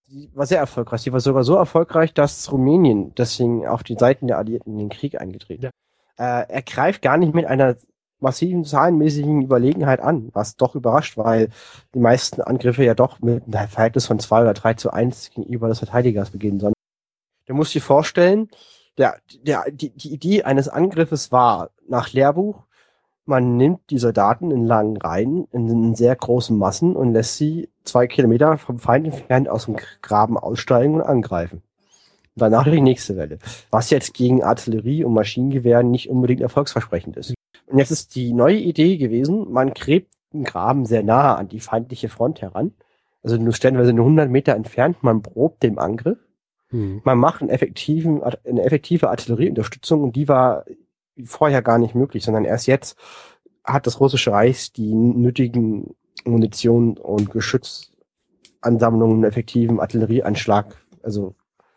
Sie 0.07 0.31
war 0.33 0.45
sehr 0.45 0.59
erfolgreich. 0.59 1.01
Sie 1.01 1.11
war 1.11 1.19
sogar 1.19 1.43
so 1.43 1.55
erfolgreich, 1.55 2.13
dass 2.13 2.49
Rumänien 2.53 3.13
deswegen 3.15 3.67
auf 3.67 3.83
die 3.83 3.95
Seiten 3.95 4.27
der 4.27 4.37
Alliierten 4.37 4.71
in 4.71 4.79
den 4.79 4.89
Krieg 4.89 5.19
eingetreten. 5.19 5.63
Ja. 5.63 5.71
Äh, 6.15 6.45
er 6.47 6.61
greift 6.61 7.01
gar 7.01 7.17
nicht 7.17 7.33
mit 7.33 7.47
einer 7.47 7.75
massiven 8.21 8.63
zahlenmäßigen 8.63 9.41
Überlegenheit 9.41 9.99
an, 9.99 10.29
was 10.31 10.55
doch 10.55 10.73
überrascht, 10.73 11.17
weil 11.17 11.49
die 11.93 11.99
meisten 11.99 12.39
Angriffe 12.39 12.85
ja 12.85 12.95
doch 12.95 13.19
mit 13.19 13.43
einem 13.43 13.67
Verhältnis 13.67 14.05
von 14.05 14.19
zwei 14.19 14.39
oder 14.39 14.53
drei 14.53 14.73
zu 14.75 14.89
eins 14.89 15.31
gegenüber 15.31 15.67
des 15.67 15.79
Verteidigers 15.79 16.29
beginnen 16.29 16.61
sollen. 16.61 16.73
Du 17.45 17.55
musst 17.55 17.75
dir 17.75 17.81
vorstellen, 17.81 18.47
der, 18.97 19.17
der, 19.41 19.65
die, 19.69 19.89
die 19.89 20.13
Idee 20.13 20.43
eines 20.43 20.69
Angriffes 20.69 21.29
war 21.33 21.71
nach 21.89 22.13
Lehrbuch, 22.13 22.63
man 23.25 23.57
nimmt 23.57 23.89
die 23.89 23.97
Soldaten 23.97 24.51
in 24.51 24.65
langen 24.65 24.97
Reihen, 24.97 25.47
in 25.51 25.95
sehr 25.95 26.15
großen 26.15 26.57
Massen 26.57 26.95
und 26.95 27.13
lässt 27.13 27.37
sie 27.37 27.69
zwei 27.83 28.07
Kilometer 28.07 28.57
vom 28.57 28.79
Feind 28.79 29.05
entfernt 29.05 29.49
aus 29.49 29.65
dem 29.65 29.77
Graben 30.01 30.37
aussteigen 30.37 30.95
und 30.95 31.01
angreifen. 31.01 31.61
Danach 32.35 32.63
die 32.65 32.81
nächste 32.81 33.15
Welle. 33.15 33.37
Was 33.69 33.91
jetzt 33.91 34.13
gegen 34.13 34.43
Artillerie 34.43 35.03
und 35.03 35.13
Maschinengewehren 35.13 35.91
nicht 35.91 36.09
unbedingt 36.09 36.41
erfolgsversprechend 36.41 37.15
ist. 37.15 37.33
Und 37.67 37.77
jetzt 37.77 37.91
ist 37.91 38.15
die 38.15 38.33
neue 38.33 38.57
Idee 38.57 38.97
gewesen, 38.97 39.51
man 39.51 39.73
gräbt 39.73 40.13
einen 40.33 40.43
Graben 40.43 40.85
sehr 40.85 41.03
nahe 41.03 41.35
an 41.37 41.47
die 41.47 41.59
feindliche 41.59 42.09
Front 42.09 42.41
heran. 42.41 42.73
Also 43.21 43.37
nur 43.37 43.53
stellenweise 43.53 43.93
nur 43.93 44.05
100 44.05 44.29
Meter 44.29 44.55
entfernt, 44.55 44.97
man 45.01 45.21
probt 45.21 45.63
den 45.63 45.77
Angriff. 45.77 46.17
Hm. 46.69 47.01
Man 47.03 47.19
macht 47.19 47.41
einen 47.41 47.51
effektiven, 47.51 48.21
eine 48.23 48.63
effektive 48.63 49.09
Artillerieunterstützung 49.09 50.01
und 50.01 50.15
die 50.15 50.27
war 50.27 50.65
vorher 51.23 51.61
gar 51.61 51.77
nicht 51.77 51.95
möglich, 51.95 52.23
sondern 52.23 52.45
erst 52.45 52.67
jetzt 52.67 52.97
hat 53.63 53.87
das 53.87 53.99
russische 53.99 54.31
Reich 54.31 54.73
die 54.73 54.93
nötigen 54.93 55.95
Munition 56.25 56.97
und 56.97 57.31
Geschützansammlungen, 57.31 59.23
effektiven 59.23 59.79
Artillerieanschlag, 59.79 60.75
also 61.01 61.35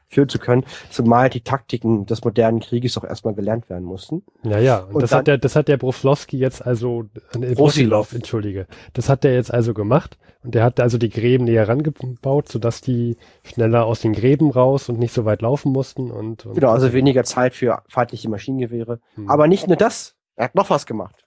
führen 0.08 0.28
zu 0.28 0.38
können, 0.38 0.64
zumal 0.90 1.30
die 1.30 1.40
Taktiken 1.40 2.06
des 2.06 2.24
modernen 2.24 2.60
Krieges 2.60 2.96
auch 2.96 3.04
erstmal 3.04 3.34
gelernt 3.34 3.68
werden 3.68 3.84
mussten. 3.84 4.22
Ja, 4.44 4.58
ja. 4.58 4.78
Und, 4.78 4.94
Und 4.96 5.02
das 5.02 5.10
dann- 5.10 5.18
hat 5.20 5.26
der, 5.26 5.38
das 5.38 5.56
hat 5.56 5.68
der 5.68 5.76
Broflowski 5.76 6.38
jetzt 6.38 6.64
also, 6.64 7.06
äh, 7.40 7.54
Brosilov, 7.54 8.12
entschuldige. 8.12 8.66
Das 8.92 9.08
hat 9.08 9.24
der 9.24 9.34
jetzt 9.34 9.52
also 9.52 9.74
gemacht. 9.74 10.18
Und 10.42 10.54
der 10.54 10.62
hat 10.62 10.78
also 10.78 10.96
die 10.96 11.10
Gräben 11.10 11.44
näher 11.44 11.68
rangebaut, 11.68 12.48
sodass 12.48 12.80
die 12.80 13.16
schneller 13.42 13.84
aus 13.84 14.00
den 14.00 14.12
Gräben 14.12 14.50
raus 14.50 14.88
und 14.88 14.98
nicht 15.00 15.12
so 15.12 15.24
weit 15.24 15.42
laufen 15.42 15.72
mussten 15.72 16.12
und, 16.12 16.46
und 16.46 16.54
Genau, 16.54 16.70
also 16.70 16.92
weniger 16.92 17.24
Zeit 17.24 17.54
für 17.54 17.82
feindliche 17.88 18.28
Maschinengewehre. 18.30 19.00
Hm. 19.16 19.28
Aber 19.28 19.48
nicht 19.48 19.66
nur 19.66 19.76
das, 19.76 20.14
er 20.36 20.44
hat 20.44 20.54
noch 20.54 20.70
was 20.70 20.86
gemacht. 20.86 21.25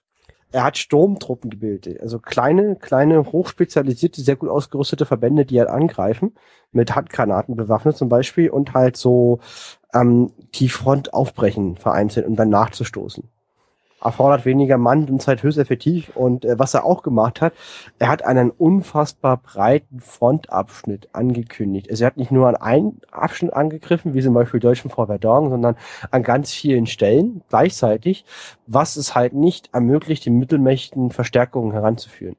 Er 0.52 0.64
hat 0.64 0.78
Sturmtruppen 0.78 1.50
gebildet, 1.50 2.00
also 2.00 2.18
kleine, 2.18 2.76
kleine, 2.76 3.24
hochspezialisierte, 3.24 4.20
sehr 4.20 4.36
gut 4.36 4.48
ausgerüstete 4.48 5.06
Verbände, 5.06 5.46
die 5.46 5.60
halt 5.60 5.68
angreifen, 5.68 6.34
mit 6.72 6.94
Handgranaten 6.96 7.54
bewaffnet 7.56 7.96
zum 7.96 8.08
Beispiel 8.08 8.50
und 8.50 8.74
halt 8.74 8.96
so 8.96 9.38
ähm, 9.94 10.32
die 10.54 10.68
Front 10.68 11.14
aufbrechen 11.14 11.76
vereinzelt, 11.76 12.26
um 12.26 12.34
dann 12.34 12.48
nachzustoßen. 12.50 13.28
Erfordert 14.02 14.46
weniger 14.46 14.78
Mann 14.78 15.08
und 15.08 15.20
Zeit 15.20 15.42
höchst 15.42 15.58
effektiv 15.58 16.10
und 16.16 16.44
äh, 16.44 16.58
was 16.58 16.74
er 16.74 16.84
auch 16.84 17.02
gemacht 17.02 17.40
hat, 17.40 17.52
er 17.98 18.08
hat 18.08 18.24
einen 18.24 18.50
unfassbar 18.50 19.36
breiten 19.36 20.00
Frontabschnitt 20.00 21.08
angekündigt. 21.12 21.90
Also 21.90 22.04
er 22.04 22.06
hat 22.06 22.16
nicht 22.16 22.30
nur 22.30 22.48
an 22.48 22.56
einen 22.56 23.00
Abschnitt 23.10 23.52
angegriffen, 23.52 24.14
wie 24.14 24.22
zum 24.22 24.34
Beispiel 24.34 24.60
Deutschen 24.60 24.90
vor 24.90 25.06
Verdorn, 25.06 25.50
sondern 25.50 25.76
an 26.10 26.22
ganz 26.22 26.50
vielen 26.50 26.86
Stellen 26.86 27.42
gleichzeitig, 27.48 28.24
was 28.66 28.96
es 28.96 29.14
halt 29.14 29.34
nicht 29.34 29.68
ermöglicht, 29.74 30.24
den 30.24 30.38
Mittelmächten 30.38 31.10
Verstärkungen 31.10 31.72
heranzuführen. 31.72 32.36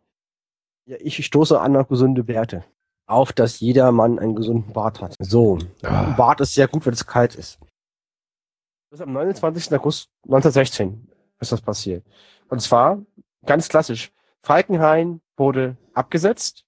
Ja, 0.87 0.97
ich 0.99 1.23
stoße 1.23 1.59
an 1.59 1.75
auf 1.75 1.87
gesunde 1.87 2.27
Werte. 2.27 2.63
Auf, 3.05 3.33
dass 3.33 3.59
jeder 3.59 3.91
Mann 3.91 4.19
einen 4.19 4.35
gesunden 4.35 4.73
Bart 4.73 5.01
hat. 5.01 5.15
So, 5.19 5.59
ein 5.83 6.15
Bart 6.15 6.39
ist 6.41 6.55
sehr 6.55 6.67
gut, 6.67 6.85
wenn 6.85 6.93
es 6.93 7.05
kalt 7.05 7.35
ist. 7.35 7.59
Das 8.89 8.99
ist 8.99 9.05
am 9.05 9.13
29. 9.13 9.73
August 9.73 10.09
1916 10.25 11.07
ist 11.41 11.51
das 11.51 11.62
passiert. 11.62 12.05
Und 12.50 12.62
zwar, 12.62 13.00
ganz 13.45 13.67
klassisch, 13.67 14.12
Falkenhayn 14.43 15.21
wurde 15.38 15.77
abgesetzt. 15.93 16.65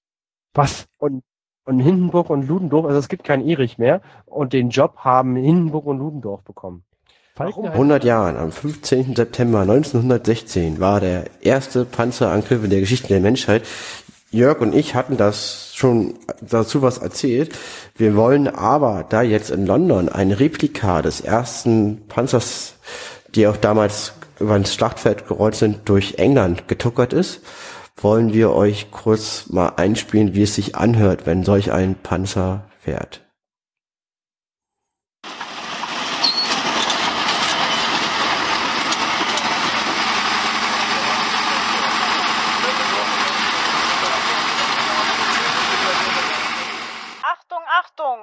Was? 0.52 0.86
Und, 0.98 1.22
und 1.64 1.80
Hindenburg 1.80 2.30
und 2.30 2.46
Ludendorff, 2.46 2.86
also 2.86 2.98
es 2.98 3.08
gibt 3.08 3.24
keinen 3.24 3.48
Erich 3.48 3.78
mehr. 3.78 4.02
Und 4.26 4.52
den 4.52 4.70
Job 4.70 4.98
haben 4.98 5.36
Hindenburg 5.36 5.86
und 5.86 5.98
Ludendorff 5.98 6.42
bekommen. 6.42 6.84
Falkenhayn? 7.34 7.72
100 7.72 8.04
Jahren, 8.04 8.36
am 8.36 8.52
15. 8.52 9.16
September 9.16 9.60
1916, 9.60 10.78
war 10.78 11.00
der 11.00 11.24
erste 11.40 11.84
Panzerangriff 11.84 12.62
in 12.62 12.70
der 12.70 12.80
Geschichte 12.80 13.08
der 13.08 13.20
Menschheit. 13.20 13.64
Jörg 14.30 14.60
und 14.60 14.74
ich 14.74 14.94
hatten 14.94 15.16
das 15.16 15.72
schon 15.74 16.14
dazu 16.40 16.82
was 16.82 16.98
erzählt. 16.98 17.56
Wir 17.96 18.16
wollen 18.16 18.48
aber, 18.48 19.04
da 19.08 19.22
jetzt 19.22 19.50
in 19.50 19.66
London 19.66 20.08
ein 20.08 20.32
Replika 20.32 21.02
des 21.02 21.20
ersten 21.20 22.06
Panzers, 22.08 22.74
die 23.34 23.46
auch 23.46 23.56
damals 23.56 24.14
über 24.38 24.56
ins 24.56 24.74
Schlachtfeld 24.74 25.26
gerollt 25.28 25.54
sind, 25.54 25.88
durch 25.88 26.14
England 26.18 26.68
getuckert 26.68 27.12
ist, 27.12 27.40
wollen 27.96 28.32
wir 28.32 28.52
euch 28.52 28.90
kurz 28.90 29.46
mal 29.48 29.74
einspielen, 29.76 30.34
wie 30.34 30.42
es 30.42 30.54
sich 30.54 30.76
anhört, 30.76 31.26
wenn 31.26 31.44
solch 31.44 31.72
ein 31.72 31.94
Panzer 31.94 32.64
fährt. 32.80 33.20
Achtung, 47.22 47.62
Achtung! 47.66 48.18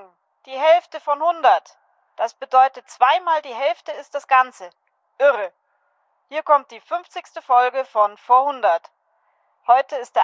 Die 0.46 0.52
Hälfte 0.52 1.00
von 1.00 1.22
100. 1.22 1.78
Das 2.18 2.34
bedeutet 2.34 2.90
zweimal 2.90 3.42
die 3.44 3.54
Hälfte 3.54 3.92
ist 3.94 4.14
das 4.14 4.28
Ganze. 4.28 4.70
Irre. 5.18 5.52
Hier 6.34 6.44
kommt 6.44 6.72
die 6.72 6.80
50. 6.80 7.44
Folge 7.44 7.84
von 7.84 8.16
Vor 8.16 8.48
100. 8.48 8.90
Heute 9.68 9.98
ist 9.98 10.16
der 10.16 10.24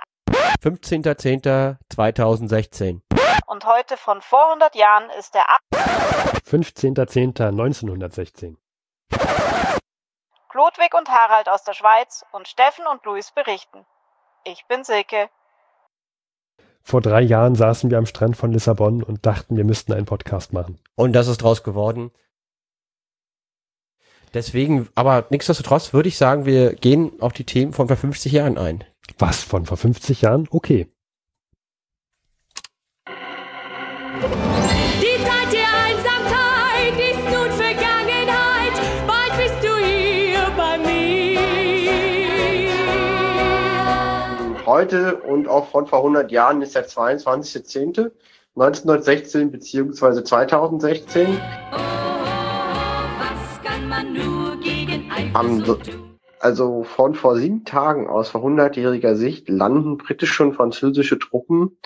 15.10.2016. 0.62 3.02
und 3.46 3.66
heute 3.66 3.98
von 3.98 4.22
vor 4.22 4.46
100 4.46 4.74
Jahren 4.76 5.10
ist 5.20 5.36
der 5.36 5.44
15.10.1916. 5.76 8.56
Klodwig 10.48 10.94
und 10.98 11.10
Harald 11.10 11.50
aus 11.50 11.66
der 11.66 11.74
Schweiz 11.74 12.24
und 12.32 12.48
Steffen 12.48 12.88
und 12.88 13.04
Luis 13.04 13.34
berichten. 13.34 13.86
Ich 14.46 14.66
bin 14.68 14.86
Silke. 14.86 15.30
Vor 16.84 17.02
drei 17.02 17.20
Jahren 17.20 17.56
saßen 17.56 17.92
wir 17.92 17.98
am 17.98 18.06
Strand 18.06 18.38
von 18.38 18.54
Lissabon 18.54 19.04
und 19.04 19.26
dachten, 19.26 19.58
wir 19.58 19.66
müssten 19.66 19.92
einen 19.92 20.06
Podcast 20.06 20.54
machen. 20.54 20.80
Und 20.96 21.12
das 21.12 21.28
ist 21.28 21.40
draus 21.40 21.64
geworden. 21.64 22.14
Deswegen, 24.34 24.90
aber 24.96 25.26
nichtsdestotrotz 25.30 25.94
würde 25.94 26.10
ich 26.10 26.18
sagen, 26.18 26.46
wir 26.46 26.74
gehen 26.76 27.14
auf 27.20 27.34
die 27.34 27.46
Themen 27.46 27.74
von 27.74 27.88
vor 27.88 27.98
50 27.98 28.32
Jahren 28.32 28.58
ein. 28.58 28.84
Was, 29.18 29.44
von 29.44 29.66
vor 29.66 29.78
50 29.78 30.22
Jahren? 30.22 30.48
Okay. 30.52 30.88
Die 35.02 35.24
Zeit 35.24 35.54
der 35.54 35.74
Einsamkeit 35.86 37.00
ist 37.00 37.24
nun 37.24 37.52
Vergangenheit. 37.52 38.74
Bald 39.08 39.38
bist 39.38 39.64
du 39.64 39.78
hier 39.78 40.52
bei 40.58 40.78
mir. 40.80 41.40
Heute 44.66 45.22
und 45.22 45.48
auch 45.48 45.70
von 45.70 45.88
vor 45.88 46.00
100 46.00 46.32
Jahren 46.32 46.62
ist 46.62 46.76
der 46.76 46.86
22.10.1916 46.88 49.52
beziehungsweise 49.52 50.24
2016. 50.24 51.40
Was 51.72 52.07
Am, 55.38 55.64
also 56.40 56.84
von 56.84 57.14
vor 57.14 57.38
sieben 57.38 57.64
Tagen 57.64 58.08
aus, 58.08 58.30
vor 58.30 58.44
100-jähriger 58.44 59.14
Sicht, 59.14 59.50
landen 59.50 60.00
britische 60.00 60.42
und 60.42 60.56
französische 60.56 61.20
Truppen 61.20 61.78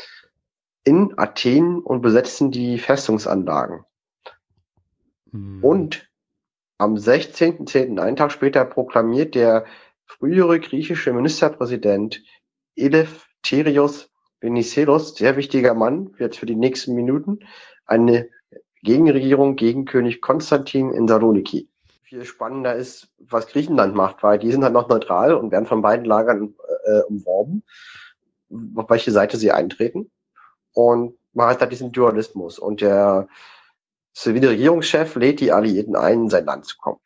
in 0.85 1.13
Athen 1.17 1.81
und 1.81 2.01
besetzen 2.01 2.51
die 2.51 2.77
Festungsanlagen. 2.77 3.83
Und 5.33 6.09
am 6.77 6.95
16.10., 6.95 7.99
einen 7.99 8.15
Tag 8.15 8.31
später, 8.31 8.63
proklamiert 8.63 9.35
der 9.35 9.65
frühere 10.05 10.61
griechische 10.61 11.11
Ministerpräsident 11.11 12.23
Eleftherios 12.77 14.09
Venizelos, 14.39 15.15
sehr 15.15 15.35
wichtiger 15.35 15.73
Mann, 15.73 16.15
jetzt 16.19 16.39
für 16.39 16.45
die 16.45 16.55
nächsten 16.55 16.95
Minuten, 16.95 17.39
eine 17.85 18.29
Gegenregierung 18.81 19.57
gegen 19.57 19.83
König 19.83 20.21
Konstantin 20.21 20.91
in 20.91 21.09
Saloniki. 21.09 21.67
Viel 22.11 22.25
spannender 22.25 22.75
ist, 22.75 23.07
was 23.19 23.47
Griechenland 23.47 23.95
macht, 23.95 24.21
weil 24.21 24.37
die 24.37 24.51
sind 24.51 24.65
halt 24.65 24.73
noch 24.73 24.89
neutral 24.89 25.33
und 25.33 25.49
werden 25.53 25.65
von 25.65 25.81
beiden 25.81 26.03
Lagern 26.03 26.53
äh, 26.83 27.03
umworben, 27.03 27.63
auf 28.75 28.89
welche 28.89 29.11
Seite 29.11 29.37
sie 29.37 29.53
eintreten. 29.53 30.11
Und 30.73 31.13
man 31.31 31.47
hat 31.47 31.61
da 31.61 31.67
diesen 31.67 31.93
Dualismus. 31.93 32.59
Und 32.59 32.81
der 32.81 33.29
zivile 34.13 34.49
Regierungschef 34.49 35.15
lädt 35.15 35.39
die 35.39 35.53
Alliierten 35.53 35.95
ein, 35.95 36.23
in 36.23 36.29
sein 36.29 36.43
Land 36.43 36.65
zu 36.65 36.75
kommen. 36.79 36.99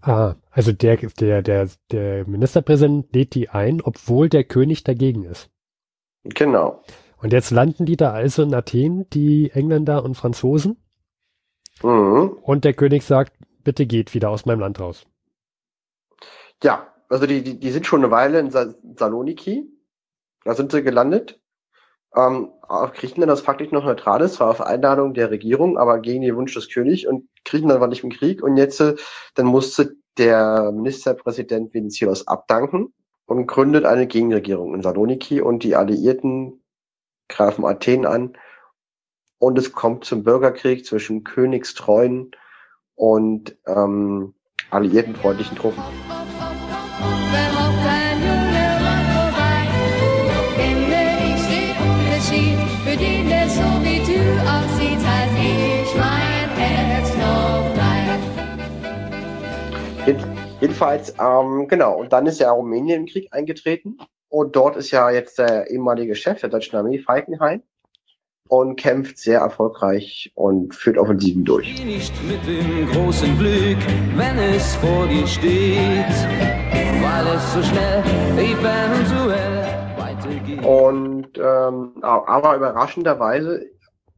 Ah, 0.00 0.36
also 0.52 0.70
der, 0.70 0.98
der, 0.98 1.42
der, 1.42 1.68
der 1.90 2.24
Ministerpräsident 2.24 3.12
lädt 3.12 3.34
die 3.34 3.48
ein, 3.48 3.80
obwohl 3.82 4.28
der 4.28 4.44
König 4.44 4.84
dagegen 4.84 5.24
ist. 5.24 5.50
Genau. 6.22 6.84
Und 7.20 7.32
jetzt 7.32 7.50
landen 7.50 7.84
die 7.84 7.96
da 7.96 8.12
also 8.12 8.44
in 8.44 8.54
Athen, 8.54 9.10
die 9.10 9.50
Engländer 9.50 10.04
und 10.04 10.14
Franzosen. 10.14 10.76
Mhm. 11.82 12.36
Und 12.42 12.64
der 12.64 12.74
König 12.74 13.02
sagt, 13.02 13.32
bitte 13.68 13.84
geht 13.84 14.14
wieder 14.14 14.30
aus 14.30 14.46
meinem 14.46 14.60
Land 14.60 14.80
raus. 14.80 15.04
Ja, 16.62 16.90
also 17.10 17.26
die, 17.26 17.42
die, 17.42 17.60
die 17.60 17.70
sind 17.70 17.86
schon 17.86 18.02
eine 18.02 18.10
Weile 18.10 18.40
in 18.40 18.50
Sa 18.50 18.72
Saloniki. 18.96 19.68
Da 20.44 20.54
sind 20.54 20.72
sie 20.72 20.82
gelandet. 20.82 21.38
Ähm, 22.16 22.50
auf 22.62 22.94
Griechenland, 22.94 23.30
das 23.30 23.42
faktisch 23.42 23.70
noch 23.70 23.84
neutral 23.84 24.22
ist, 24.22 24.40
war 24.40 24.48
auf 24.48 24.62
Einladung 24.62 25.12
der 25.12 25.30
Regierung, 25.30 25.76
aber 25.76 25.98
gegen 26.00 26.22
den 26.22 26.34
Wunsch 26.34 26.54
des 26.54 26.70
Königs. 26.70 27.04
Und 27.04 27.28
Griechenland 27.44 27.78
war 27.82 27.88
nicht 27.88 28.02
im 28.04 28.10
Krieg. 28.10 28.42
Und 28.42 28.56
jetzt, 28.56 28.80
äh, 28.80 28.96
dann 29.34 29.44
musste 29.44 29.96
der 30.16 30.72
Ministerpräsident 30.72 31.74
Venizelos 31.74 32.26
abdanken 32.26 32.94
und 33.26 33.46
gründet 33.46 33.84
eine 33.84 34.06
Gegenregierung 34.06 34.74
in 34.74 34.80
Saloniki. 34.80 35.42
Und 35.42 35.62
die 35.62 35.76
Alliierten 35.76 36.64
greifen 37.28 37.66
Athen 37.66 38.06
an 38.06 38.32
und 39.36 39.58
es 39.58 39.72
kommt 39.72 40.06
zum 40.06 40.24
Bürgerkrieg 40.24 40.86
zwischen 40.86 41.22
königstreuen 41.22 42.30
und 42.98 43.56
ähm, 43.66 44.34
alliierten 44.70 45.14
freundlichen 45.14 45.56
Truppen. 45.56 45.82
Jedenfalls, 60.60 61.14
ähm, 61.20 61.68
genau, 61.68 61.96
und 61.98 62.12
dann 62.12 62.26
ist 62.26 62.40
ja 62.40 62.50
Rumänien 62.50 63.02
im 63.02 63.06
Krieg 63.06 63.28
eingetreten 63.32 63.98
und 64.28 64.56
dort 64.56 64.76
ist 64.76 64.90
ja 64.90 65.08
jetzt 65.10 65.38
der 65.38 65.70
ehemalige 65.70 66.16
Chef 66.16 66.40
der 66.40 66.50
deutschen 66.50 66.76
Armee, 66.76 66.98
Falkenhayn, 66.98 67.62
und 68.48 68.76
kämpft 68.76 69.18
sehr 69.18 69.40
erfolgreich 69.40 70.32
und 70.34 70.74
führt 70.74 70.98
Offensiven 70.98 71.44
durch. 71.44 71.82
Nicht 71.84 72.12
mit 72.24 72.44
dem 72.46 72.90
großen 72.90 73.38
Glück, 73.38 73.78
wenn 74.16 74.38
es 74.38 74.74
vor 74.76 75.06
dir 75.06 75.26
steht, 75.26 76.08
weil 77.02 77.26
es 77.36 77.52
so 77.52 77.62
schnell 77.62 78.02
eventuell 78.36 79.96
weitergeht. 79.98 80.64
Und 80.64 81.38
ähm, 81.38 82.02
aber 82.02 82.56
überraschenderweise 82.56 83.66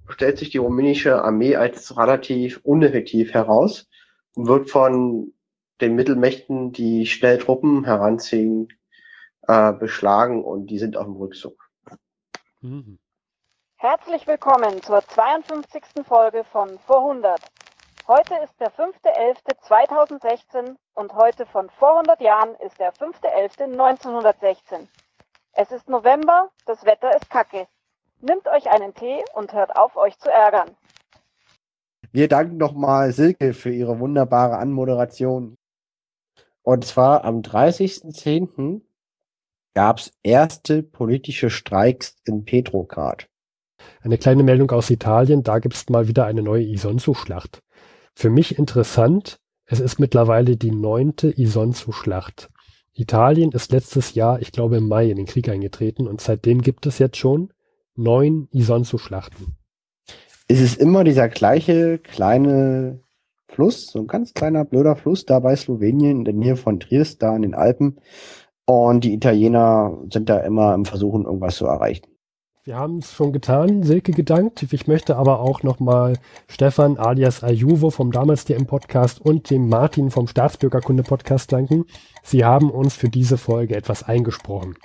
stellt 0.09 0.39
sich 0.39 0.51
die 0.51 0.59
rumänische 0.59 1.23
Armee 1.23 1.57
als 1.57 1.97
relativ 1.97 2.61
uneffektiv 2.63 3.33
heraus 3.33 3.89
und 4.35 4.47
wird 4.47 4.71
von 4.71 5.33
den 5.81 5.95
Mittelmächten, 5.95 6.73
die 6.73 7.07
schnell 7.07 7.39
Truppen 7.39 7.85
heranziehen, 7.85 8.69
äh, 9.43 9.73
beschlagen 9.73 10.45
und 10.45 10.67
die 10.67 10.79
sind 10.79 10.97
auf 10.97 11.07
dem 11.07 11.17
Rückzug. 11.17 11.71
Herzlich 13.83 14.27
willkommen 14.27 14.83
zur 14.83 15.01
52. 15.01 16.05
Folge 16.07 16.45
von 16.45 16.79
Vor 16.81 16.99
100. 16.99 17.41
Heute 18.07 18.35
ist 18.45 18.53
der 18.61 18.71
5.11.2016 18.73 20.77
und 20.93 21.15
heute 21.15 21.47
von 21.47 21.71
vor 21.71 21.93
100 21.93 22.21
Jahren 22.21 22.55
ist 22.57 22.79
der 22.79 22.93
5.11.1916. 22.93 24.87
Es 25.53 25.73
ist 25.73 25.89
November, 25.89 26.51
das 26.67 26.85
Wetter 26.85 27.17
ist 27.17 27.31
kacke. 27.31 27.69
Nimmt 28.21 28.47
euch 28.49 28.69
einen 28.69 28.93
Tee 28.93 29.25
und 29.33 29.55
hört 29.55 29.75
auf, 29.75 29.97
euch 29.97 30.19
zu 30.19 30.31
ärgern. 30.31 30.77
Wir 32.13 32.29
danken 32.29 32.59
nochmal 32.59 33.13
Silke 33.13 33.55
für 33.55 33.73
ihre 33.73 33.99
wunderbare 33.99 34.59
Anmoderation. 34.59 35.57
Und 36.61 36.85
zwar 36.85 37.25
am 37.25 37.41
30.10. 37.41 38.83
gab 39.73 40.01
es 40.01 40.13
erste 40.23 40.83
politische 40.83 41.49
Streiks 41.49 42.17
in 42.27 42.45
Petrograd. 42.45 43.30
Eine 44.03 44.17
kleine 44.17 44.43
Meldung 44.43 44.71
aus 44.71 44.89
Italien, 44.89 45.43
da 45.43 45.59
gibt 45.59 45.75
es 45.75 45.89
mal 45.91 46.09
wieder 46.09 46.25
eine 46.25 46.43
neue 46.43 46.65
Isonzo-Schlacht. 46.65 47.63
Für 48.15 48.31
mich 48.31 48.59
interessant, 48.59 49.41
es 49.67 49.79
ist 49.79 50.01
mittlerweile 50.01 50.57
die 50.57 50.71
neunte 50.71 51.39
Isonzo-Schlacht. 51.39 52.49
Italien 52.95 53.53
ist 53.53 53.73
letztes 53.73 54.15
Jahr, 54.15 54.41
ich 54.41 54.53
glaube 54.53 54.79
im 54.79 54.89
Mai, 54.89 55.11
in 55.11 55.17
den 55.17 55.27
Krieg 55.27 55.51
eingetreten 55.51 56.09
und 56.09 56.23
seitdem 56.23 56.63
gibt 56.63 56.87
es 56.87 56.99
jetzt 56.99 57.19
schon 57.19 57.53
neun 57.95 58.49
Isonzo-Schlachten. 58.53 59.59
Es 60.49 60.61
ist 60.61 60.81
immer 60.81 61.05
dieser 61.05 61.29
gleiche 61.29 61.99
kleine 61.99 63.01
Fluss, 63.49 63.87
so 63.87 64.01
ein 64.01 64.07
ganz 64.07 64.33
kleiner 64.33 64.65
blöder 64.65 64.97
Fluss 64.97 65.27
da 65.27 65.41
bei 65.41 65.55
Slowenien 65.55 66.21
in 66.21 66.25
der 66.25 66.35
Nähe 66.35 66.57
von 66.57 66.81
Triest, 66.81 67.23
da 67.23 67.37
in 67.37 67.43
den 67.43 67.55
Alpen. 67.55 68.01
Und 68.65 69.05
die 69.05 69.13
Italiener 69.13 69.99
sind 70.11 70.31
da 70.31 70.39
immer 70.39 70.75
im 70.75 70.87
Versuchen, 70.87 71.27
irgendwas 71.27 71.57
zu 71.57 71.67
erreichen. 71.67 72.10
Wir 72.71 72.79
haben 72.79 72.99
es 72.99 73.13
schon 73.13 73.33
getan, 73.33 73.83
Silke 73.83 74.13
gedankt. 74.13 74.63
Ich 74.63 74.87
möchte 74.87 75.17
aber 75.17 75.41
auch 75.41 75.65
nochmal 75.65 76.17
Stefan 76.47 76.99
alias 76.99 77.43
Ayuvo 77.43 77.91
vom 77.91 78.13
damals 78.13 78.45
DM 78.45 78.67
Podcast 78.67 79.21
und 79.21 79.51
dem 79.51 79.69
Martin 79.69 80.13
vom 80.13 80.29
Staatsbürgerkunde 80.29 81.03
Podcast 81.03 81.51
danken. 81.51 81.87
Sie 82.23 82.45
haben 82.45 82.71
uns 82.71 82.95
für 82.95 83.09
diese 83.09 83.39
Folge 83.39 83.75
etwas 83.75 84.05
eingesprochen. 84.05 84.77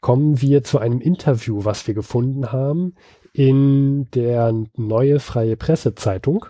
Kommen 0.00 0.40
wir 0.40 0.62
zu 0.62 0.78
einem 0.78 1.00
Interview, 1.00 1.64
was 1.64 1.88
wir 1.88 1.94
gefunden 1.94 2.52
haben 2.52 2.94
in 3.32 4.08
der 4.12 4.54
Neue 4.76 5.18
Freie 5.18 5.56
Presse 5.56 5.96
Zeitung. 5.96 6.46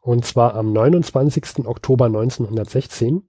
Und 0.00 0.24
zwar 0.24 0.54
am 0.54 0.72
29. 0.72 1.66
Oktober 1.66 2.04
1916. 2.04 3.28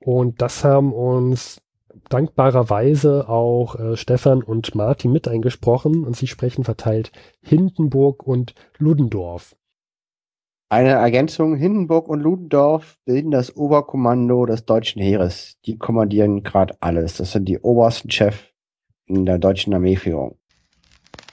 Und 0.00 0.42
das 0.42 0.64
haben 0.64 0.92
uns 0.92 1.62
dankbarerweise 2.08 3.28
auch 3.28 3.78
äh, 3.78 3.96
Stefan 3.96 4.42
und 4.42 4.74
Martin 4.74 5.12
mit 5.12 5.28
eingesprochen 5.28 6.04
und 6.04 6.16
sie 6.16 6.26
sprechen 6.26 6.64
verteilt 6.64 7.12
Hindenburg 7.40 8.26
und 8.26 8.54
Ludendorff. 8.78 9.54
Eine 10.70 10.90
Ergänzung, 10.90 11.56
Hindenburg 11.56 12.08
und 12.08 12.20
Ludendorff 12.20 12.98
bilden 13.06 13.30
das 13.30 13.56
Oberkommando 13.56 14.44
des 14.44 14.66
deutschen 14.66 15.00
Heeres. 15.00 15.56
Die 15.64 15.78
kommandieren 15.78 16.42
gerade 16.42 16.76
alles. 16.80 17.16
Das 17.16 17.32
sind 17.32 17.46
die 17.46 17.58
obersten 17.58 18.10
Chefs 18.10 18.52
in 19.06 19.24
der 19.24 19.38
deutschen 19.38 19.72
Armeeführung. 19.72 20.36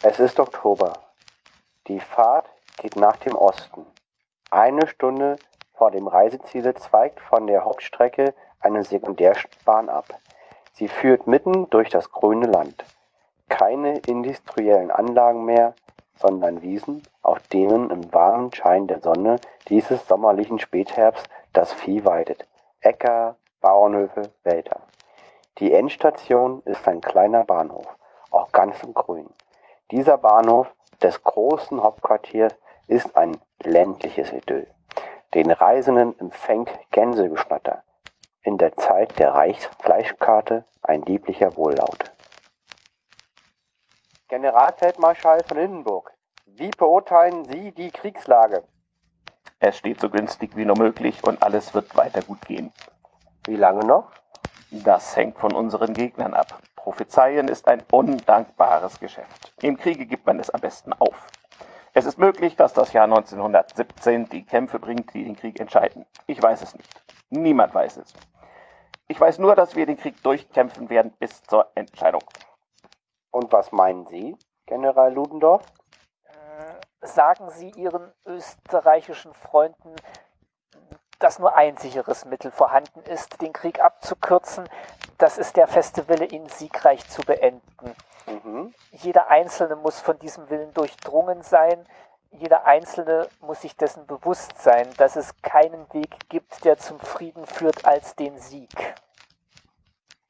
Es 0.02 0.20
ist 0.20 0.40
Oktober. 0.40 0.94
Die 1.88 2.00
Fahrt 2.00 2.48
geht 2.82 2.96
nach 2.96 3.18
dem 3.18 3.36
Osten. 3.36 3.86
Eine 4.52 4.88
Stunde 4.88 5.36
vor 5.74 5.92
dem 5.92 6.08
Reiseziel 6.08 6.74
zweigt 6.76 7.20
von 7.20 7.48
der 7.48 7.66
Hauptstrecke 7.66 8.34
eine 8.60 8.84
Sekundärbahn 8.84 9.90
ab. 9.90 10.18
Sie 10.78 10.90
führt 10.90 11.26
mitten 11.26 11.70
durch 11.70 11.88
das 11.88 12.12
grüne 12.12 12.48
Land. 12.48 12.84
Keine 13.48 14.00
industriellen 14.00 14.92
Anlagen 14.92 15.46
mehr, 15.46 15.74
sondern 16.18 16.62
Wiesen, 16.62 17.02
auf 17.22 17.40
denen 17.48 17.90
im 17.92 18.14
warmen 18.14 18.54
Schein 18.54 18.86
der 18.86 19.00
Sonne 19.00 19.38
dieses 19.70 20.06
sommerlichen 20.06 20.60
Spätherbst 20.60 21.30
das 21.54 21.72
Vieh 21.72 22.04
weidet. 22.04 22.46
Äcker, 22.82 23.38
Bauernhöfe, 23.62 24.34
Wälder. 24.44 24.82
Die 25.60 25.72
Endstation 25.72 26.62
ist 26.66 26.86
ein 26.90 27.00
kleiner 27.00 27.46
Bahnhof, 27.46 27.88
auch 28.30 28.52
ganz 28.52 28.84
im 28.84 28.94
Grün. 28.94 29.30
Dieser 29.92 30.18
Bahnhof 30.18 30.68
des 31.02 31.24
großen 31.24 31.82
Hauptquartiers 31.82 32.54
ist 32.88 33.16
ein 33.16 33.38
ländliches 33.64 34.34
Idyll. 34.34 34.68
Den 35.34 35.52
Reisenden 35.52 36.20
empfängt 36.20 36.70
Gänsegeschnatter. 36.92 37.85
In 38.46 38.60
der 38.60 38.78
Zeit 38.78 39.18
der 39.18 39.34
Reichsfleischkarte 39.34 40.66
ein 40.84 41.02
lieblicher 41.02 41.58
Wohllaut. 41.58 42.12
Generalfeldmarschall 44.28 45.44
von 45.48 45.58
Hindenburg, 45.58 46.14
wie 46.46 46.70
beurteilen 46.70 47.46
Sie 47.46 47.72
die 47.72 47.90
Kriegslage? 47.90 48.64
Es 49.60 49.78
steht 49.78 50.00
so 50.00 50.12
günstig 50.12 50.56
wie 50.56 50.64
nur 50.64 50.78
möglich 50.78 51.24
und 51.24 51.42
alles 51.42 51.74
wird 51.74 51.98
weiter 51.98 52.22
gut 52.22 52.46
gehen. 52.46 52.72
Wie 53.48 53.56
lange 53.56 53.84
noch? 53.84 54.12
Das 54.70 55.16
hängt 55.16 55.40
von 55.40 55.54
unseren 55.54 55.96
Gegnern 55.96 56.36
ab. 56.36 56.62
Prophezeien 56.76 57.48
ist 57.48 57.68
ein 57.68 57.82
undankbares 57.90 59.00
Geschäft. 59.00 59.56
Im 59.64 59.76
Kriege 59.76 60.06
gibt 60.06 60.28
man 60.28 60.40
es 60.40 60.52
am 60.52 60.62
besten 60.62 60.94
auf. 60.94 61.30
Es 61.96 62.06
ist 62.06 62.20
möglich, 62.20 62.56
dass 62.56 62.74
das 62.74 62.94
Jahr 62.94 63.06
1917 63.06 64.30
die 64.30 64.46
Kämpfe 64.46 64.78
bringt, 64.78 65.16
die 65.16 65.24
den 65.24 65.36
Krieg 65.36 65.60
entscheiden. 65.60 66.06
Ich 66.28 66.40
weiß 66.40 66.62
es 66.62 66.76
nicht. 66.76 67.06
Niemand 67.32 67.74
weiß 67.74 67.98
es. 67.98 68.14
Ich 69.08 69.20
weiß 69.20 69.38
nur, 69.38 69.56
dass 69.56 69.76
wir 69.76 69.86
den 69.86 69.98
Krieg 69.98 70.22
durchkämpfen 70.24 70.90
werden 70.90 71.12
bis 71.20 71.44
zur 71.44 71.70
Entscheidung. 71.76 72.24
Und 73.32 73.52
was 73.52 73.72
meinen 73.72 74.08
Sie, 74.08 74.36
General 74.66 75.14
Ludendorff? 75.14 75.64
Sagen 77.02 77.50
Sie 77.52 77.70
Ihren 77.72 78.12
österreichischen 78.26 79.34
Freunden, 79.34 79.96
dass 81.20 81.40
nur 81.40 81.56
ein 81.56 81.78
sicheres 81.78 82.26
Mittel 82.26 82.52
vorhanden 82.52 83.02
ist, 83.02 83.42
den 83.42 83.54
Krieg 83.54 83.80
abzukürzen. 83.80 84.68
Das 85.18 85.38
ist 85.38 85.56
der 85.56 85.68
feste 85.68 86.08
Wille, 86.08 86.26
ihn 86.26 86.50
siegreich 86.50 87.08
zu 87.08 87.22
beenden. 87.22 87.96
Mhm. 88.26 88.74
Jeder 88.92 89.30
Einzelne 89.30 89.76
muss 89.76 90.00
von 90.00 90.18
diesem 90.20 90.50
Willen 90.50 90.74
durchdrungen 90.74 91.42
sein. 91.42 91.86
Jeder 92.40 92.66
Einzelne 92.66 93.30
muss 93.40 93.62
sich 93.62 93.78
dessen 93.78 94.06
bewusst 94.08 94.58
sein, 94.58 94.90
dass 94.98 95.16
es 95.16 95.42
keinen 95.42 95.92
Weg 95.94 96.30
gibt, 96.30 96.66
der 96.66 96.78
zum 96.78 97.00
Frieden 97.00 97.46
führt, 97.46 97.86
als 97.86 98.16
den 98.16 98.38
Sieg. 98.38 98.96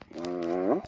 Mhm. 0.09 0.83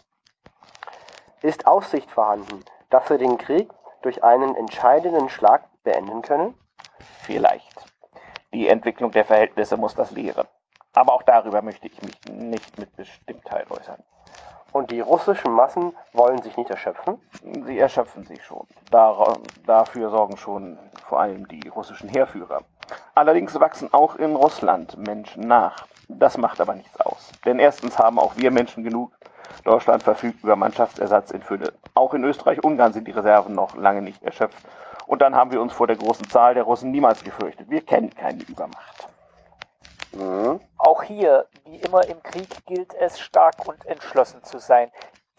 Ist 1.42 1.66
Aussicht 1.66 2.12
vorhanden, 2.12 2.64
dass 2.90 3.10
wir 3.10 3.18
den 3.18 3.38
Krieg 3.38 3.70
durch 4.04 4.24
einen 4.24 4.56
entscheidenden 4.56 5.30
Schlag 5.30 5.64
beenden 5.84 6.22
können? 6.22 6.54
Vielleicht. 7.24 7.86
Die 8.54 8.68
Entwicklung 8.68 9.12
der 9.12 9.26
Verhältnisse 9.26 9.76
muss 9.76 9.96
das 9.96 10.12
lehren. 10.12 10.48
Aber 10.94 11.14
auch 11.14 11.24
darüber 11.24 11.62
möchte 11.62 11.88
ich 11.88 12.02
mich 12.02 12.16
nicht 12.30 12.78
mit 12.78 12.96
Bestimmtheit 12.96 13.70
äußern. 13.72 14.04
Und 14.72 14.92
die 14.92 15.00
russischen 15.00 15.54
Massen 15.54 15.96
wollen 16.14 16.42
sich 16.42 16.56
nicht 16.58 16.70
erschöpfen? 16.70 17.20
Sie 17.66 17.80
erschöpfen 17.80 18.26
sich 18.26 18.44
schon. 18.44 18.68
Dar 18.92 19.38
dafür 19.66 20.10
sorgen 20.10 20.38
schon 20.38 20.78
vor 21.08 21.20
allem 21.20 21.48
die 21.48 21.68
russischen 21.70 22.10
Heerführer. 22.10 22.62
Allerdings 23.16 23.60
wachsen 23.60 23.94
auch 23.94 24.16
in 24.16 24.36
Russland 24.36 24.98
Menschen 24.98 25.48
nach. 25.48 25.88
Das 26.10 26.38
macht 26.38 26.62
aber 26.62 26.76
nichts 26.76 27.00
aus. 27.02 27.32
Denn 27.46 27.60
erstens 27.60 27.98
haben 28.00 28.20
auch 28.20 28.38
wir 28.38 28.52
Menschen 28.52 28.84
genug. 28.84 29.12
Deutschland 29.64 30.04
verfügt 30.04 30.44
über 30.44 30.56
Mannschaftsersatz 30.56 31.32
in 31.32 31.42
Fülle. 31.42 31.74
Auch 31.94 32.14
in 32.14 32.24
Österreich-Ungarn 32.24 32.94
sind 32.94 33.08
die 33.08 33.12
Reserven 33.12 33.56
noch 33.56 33.76
lange 33.76 34.02
nicht 34.02 34.24
erschöpft. 34.24 34.58
Und 35.08 35.22
dann 35.22 35.36
haben 35.36 35.52
wir 35.52 35.62
uns 35.62 35.74
vor 35.74 35.88
der 35.88 35.96
großen 35.96 36.30
Zahl 36.30 36.54
der 36.54 36.64
Russen 36.64 36.92
niemals 36.92 37.24
gefürchtet. 37.24 37.70
Wir 37.70 37.82
kennen 37.82 38.14
keine 38.14 38.44
Übermacht. 38.44 38.97
Auch 40.78 41.04
hier, 41.04 41.48
wie 41.66 41.78
immer 41.78 42.08
im 42.08 42.22
Krieg, 42.24 42.66
gilt 42.66 42.94
es, 42.94 43.20
stark 43.20 43.68
und 43.68 43.86
entschlossen 43.86 44.44
zu 44.44 44.60
sein. 44.60 44.92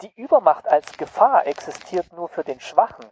Die 0.02 0.12
Übermacht 0.14 0.68
als 0.68 0.96
Gefahr 0.96 1.46
existiert 1.46 2.12
nur 2.12 2.28
für 2.28 2.44
den 2.44 2.60
Schwachen. 2.60 3.06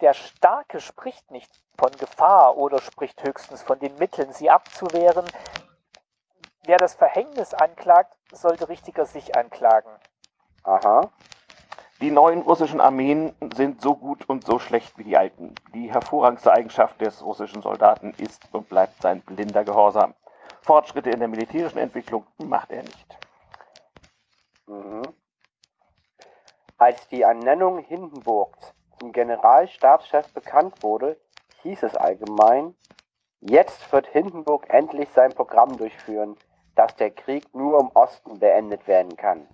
Der 0.00 0.14
Starke 0.14 0.80
spricht 0.80 1.30
nicht 1.30 1.50
von 1.78 1.92
Gefahr 1.92 2.56
oder 2.56 2.80
spricht 2.80 3.22
höchstens 3.22 3.62
von 3.62 3.78
den 3.78 3.96
Mitteln, 3.98 4.32
sie 4.32 4.50
abzuwehren. 4.50 5.26
Wer 6.64 6.76
das 6.76 6.94
Verhängnis 6.94 7.54
anklagt, 7.54 8.14
sollte 8.32 8.68
richtiger 8.68 9.04
sich 9.04 9.36
anklagen. 9.36 9.90
Aha. 10.62 11.10
Die 12.00 12.10
neuen 12.10 12.42
russischen 12.42 12.80
Armeen 12.80 13.34
sind 13.54 13.80
so 13.80 13.94
gut 13.94 14.28
und 14.28 14.44
so 14.44 14.58
schlecht 14.58 14.96
wie 14.98 15.04
die 15.04 15.16
alten. 15.16 15.54
Die 15.74 15.92
hervorragendste 15.92 16.52
Eigenschaft 16.52 17.00
des 17.00 17.22
russischen 17.22 17.62
Soldaten 17.62 18.14
ist 18.18 18.42
und 18.52 18.68
bleibt 18.68 19.02
sein 19.02 19.20
blinder 19.20 19.64
Gehorsam. 19.64 20.14
Fortschritte 20.62 21.10
in 21.10 21.18
der 21.18 21.28
militärischen 21.28 21.78
Entwicklung 21.78 22.24
macht 22.38 22.70
er 22.70 22.82
nicht. 22.82 23.18
Mhm. 24.66 25.02
Als 26.78 27.06
die 27.08 27.22
Ernennung 27.22 27.78
Hindenburgs 27.78 28.72
zum 28.98 29.12
Generalstabschef 29.12 30.32
bekannt 30.32 30.82
wurde, 30.82 31.20
hieß 31.62 31.82
es 31.82 31.96
allgemein, 31.96 32.74
jetzt 33.40 33.92
wird 33.92 34.06
Hindenburg 34.06 34.66
endlich 34.68 35.08
sein 35.10 35.32
Programm 35.32 35.76
durchführen, 35.76 36.36
dass 36.74 36.94
der 36.96 37.10
Krieg 37.10 37.54
nur 37.54 37.80
im 37.80 37.88
Osten 37.94 38.38
beendet 38.38 38.86
werden 38.86 39.16
kann. 39.16 39.48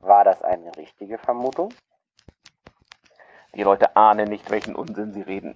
War 0.00 0.24
das 0.24 0.42
eine 0.42 0.74
richtige 0.76 1.18
Vermutung? 1.18 1.72
Die 3.54 3.62
Leute 3.62 3.96
ahnen 3.96 4.28
nicht, 4.28 4.50
welchen 4.50 4.74
Unsinn 4.74 5.12
sie 5.12 5.22
reden. 5.22 5.54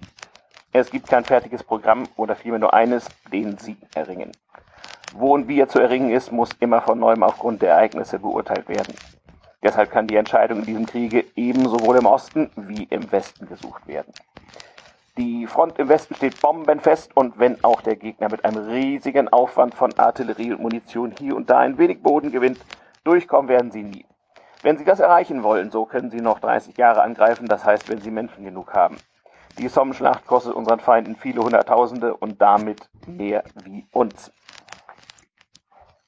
Es 0.73 0.89
gibt 0.89 1.07
kein 1.07 1.25
fertiges 1.25 1.63
Programm 1.63 2.07
oder 2.15 2.35
vielmehr 2.35 2.59
nur 2.59 2.73
eines, 2.73 3.05
den 3.31 3.57
sie 3.57 3.77
erringen. 3.93 4.31
Wo 5.13 5.33
und 5.33 5.47
wie 5.47 5.59
er 5.59 5.67
zu 5.67 5.79
erringen 5.79 6.11
ist, 6.11 6.31
muss 6.31 6.49
immer 6.59 6.81
von 6.81 6.99
neuem 6.99 7.23
aufgrund 7.23 7.61
der 7.61 7.71
Ereignisse 7.71 8.19
beurteilt 8.19 8.69
werden. 8.69 8.95
Deshalb 9.63 9.91
kann 9.91 10.07
die 10.07 10.15
Entscheidung 10.15 10.59
in 10.59 10.65
diesem 10.65 10.85
Kriege 10.85 11.25
ebenso 11.35 11.79
wohl 11.81 11.97
im 11.97 12.05
Osten 12.05 12.49
wie 12.55 12.83
im 12.85 13.11
Westen 13.11 13.47
gesucht 13.47 13.87
werden. 13.87 14.13
Die 15.17 15.45
Front 15.45 15.77
im 15.77 15.89
Westen 15.89 16.15
steht 16.15 16.41
bombenfest 16.41 17.15
und 17.15 17.37
wenn 17.37 17.63
auch 17.63 17.81
der 17.81 17.97
Gegner 17.97 18.29
mit 18.29 18.45
einem 18.45 18.65
riesigen 18.69 19.27
Aufwand 19.27 19.75
von 19.75 19.93
Artillerie 19.99 20.53
und 20.53 20.61
Munition 20.61 21.13
hier 21.19 21.35
und 21.35 21.49
da 21.49 21.59
ein 21.59 21.77
wenig 21.77 22.01
Boden 22.01 22.31
gewinnt, 22.31 22.59
durchkommen 23.03 23.49
werden 23.49 23.71
sie 23.71 23.83
nie. 23.83 24.05
Wenn 24.63 24.77
sie 24.77 24.85
das 24.85 24.99
erreichen 24.99 25.43
wollen, 25.43 25.69
so 25.69 25.85
können 25.85 26.11
sie 26.11 26.21
noch 26.21 26.39
30 26.39 26.77
Jahre 26.77 27.01
angreifen, 27.01 27.47
das 27.47 27.65
heißt, 27.65 27.89
wenn 27.89 27.99
sie 27.99 28.11
Menschen 28.11 28.45
genug 28.45 28.73
haben. 28.73 28.97
Die 29.57 29.67
Somme-Schlacht 29.67 30.25
kostet 30.25 30.53
unseren 30.53 30.79
Feinden 30.79 31.15
viele 31.15 31.43
Hunderttausende 31.43 32.15
und 32.15 32.41
damit 32.41 32.89
mehr 33.05 33.43
wie 33.65 33.85
uns. 33.91 34.31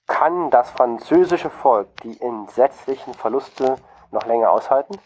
Kann 0.08 0.50
das 0.50 0.70
französische 0.70 1.50
Volk 1.50 1.88
die 2.04 2.20
entsetzlichen 2.20 3.14
Verluste 3.14 3.78
noch 4.12 4.26
länger 4.26 4.52
aushalten? 4.52 5.00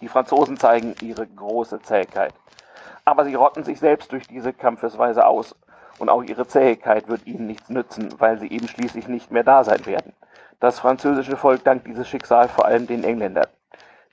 Die 0.00 0.08
Franzosen 0.08 0.56
zeigen 0.56 0.94
ihre 1.00 1.26
große 1.26 1.80
Zähigkeit. 1.80 2.34
Aber 3.04 3.24
sie 3.24 3.34
rotten 3.34 3.62
sich 3.62 3.78
selbst 3.78 4.10
durch 4.10 4.26
diese 4.26 4.52
Kampfesweise 4.52 5.24
aus. 5.24 5.54
Und 5.98 6.10
auch 6.10 6.22
ihre 6.22 6.46
Zähigkeit 6.46 7.08
wird 7.08 7.26
ihnen 7.26 7.46
nichts 7.46 7.70
nützen, 7.70 8.12
weil 8.18 8.38
sie 8.38 8.50
eben 8.50 8.68
schließlich 8.68 9.08
nicht 9.08 9.30
mehr 9.30 9.44
da 9.44 9.62
sein 9.62 9.86
werden. 9.86 10.12
Das 10.58 10.80
französische 10.80 11.36
Volk 11.36 11.62
dankt 11.64 11.86
dieses 11.86 12.08
Schicksal 12.08 12.48
vor 12.48 12.64
allem 12.64 12.86
den 12.86 13.04
Engländern. 13.04 13.46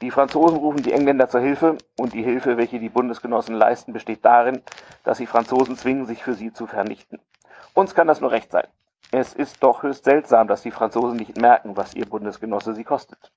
Die 0.01 0.11
Franzosen 0.11 0.57
rufen 0.57 0.83
die 0.83 0.93
Engländer 0.93 1.27
zur 1.27 1.41
Hilfe 1.41 1.77
und 1.97 2.13
die 2.13 2.23
Hilfe, 2.23 2.57
welche 2.57 2.79
die 2.79 2.89
Bundesgenossen 2.89 3.55
leisten, 3.55 3.93
besteht 3.93 4.23
darin, 4.23 4.61
dass 5.03 5.17
die 5.17 5.27
Franzosen 5.27 5.75
zwingen, 5.75 6.05
sich 6.05 6.23
für 6.23 6.33
sie 6.33 6.53
zu 6.53 6.67
vernichten. 6.67 7.19
Uns 7.73 7.95
kann 7.95 8.07
das 8.07 8.21
nur 8.21 8.31
recht 8.31 8.51
sein. 8.51 8.67
Es 9.15 9.35
ist 9.35 9.61
doch 9.61 9.83
höchst 9.83 10.05
seltsam, 10.05 10.47
dass 10.47 10.63
die 10.63 10.71
Franzosen 10.71 11.17
nicht 11.17 11.39
merken, 11.39 11.77
was 11.77 11.93
ihr 11.93 12.07
Bundesgenosse 12.07 12.73
sie 12.73 12.83
kostet. 12.83 13.31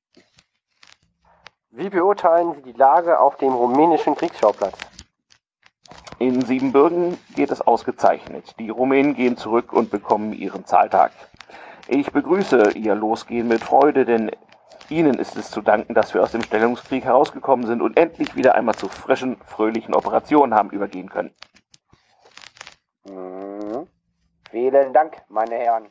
Wie 1.68 1.90
beurteilen 1.90 2.54
Sie 2.54 2.62
die 2.62 2.72
Lage 2.72 3.20
auf 3.20 3.36
dem 3.36 3.52
rumänischen 3.52 4.14
Kriegsschauplatz? 4.14 4.78
In 6.18 6.40
Siebenbürgen 6.40 7.18
geht 7.34 7.50
es 7.50 7.60
ausgezeichnet. 7.60 8.58
Die 8.58 8.70
Rumänen 8.70 9.14
gehen 9.14 9.36
zurück 9.36 9.74
und 9.74 9.90
bekommen 9.90 10.32
ihren 10.32 10.64
Zahltag. 10.64 11.12
Ich 11.88 12.10
begrüße 12.10 12.70
Ihr 12.70 12.94
Losgehen 12.94 13.46
mit 13.46 13.62
Freude, 13.62 14.06
denn 14.06 14.30
Ihnen 14.88 15.18
ist 15.18 15.36
es 15.36 15.50
zu 15.50 15.60
danken, 15.60 15.92
dass 15.92 16.14
wir 16.14 16.22
aus 16.22 16.32
dem 16.32 16.42
Stellungskrieg 16.42 17.04
herausgekommen 17.04 17.66
sind 17.66 17.82
und 17.82 17.98
endlich 17.98 18.34
wieder 18.34 18.54
einmal 18.54 18.76
zu 18.76 18.88
frischen, 18.88 19.36
fröhlichen 19.44 19.94
Operationen 19.94 20.54
haben 20.54 20.70
übergehen 20.70 21.10
können. 21.10 21.34
Vielen 24.50 24.92
Dank, 24.92 25.22
meine 25.28 25.56
Herren. 25.56 25.88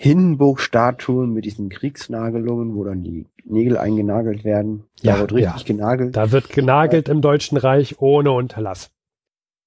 Hindenburg-Statuen 0.00 1.30
mit 1.34 1.44
diesen 1.44 1.68
Kriegsnagelungen, 1.68 2.74
wo 2.74 2.84
dann 2.84 3.02
die 3.02 3.26
Nägel 3.44 3.76
eingenagelt 3.76 4.44
werden. 4.44 4.84
Ja, 5.02 5.12
da 5.12 5.20
wird 5.20 5.34
richtig 5.34 5.60
ja. 5.60 5.66
genagelt. 5.66 6.16
Da 6.16 6.32
wird 6.32 6.48
genagelt 6.48 7.10
im 7.10 7.20
Deutschen 7.20 7.58
Reich 7.58 8.00
ohne 8.00 8.32
Unterlass. 8.32 8.90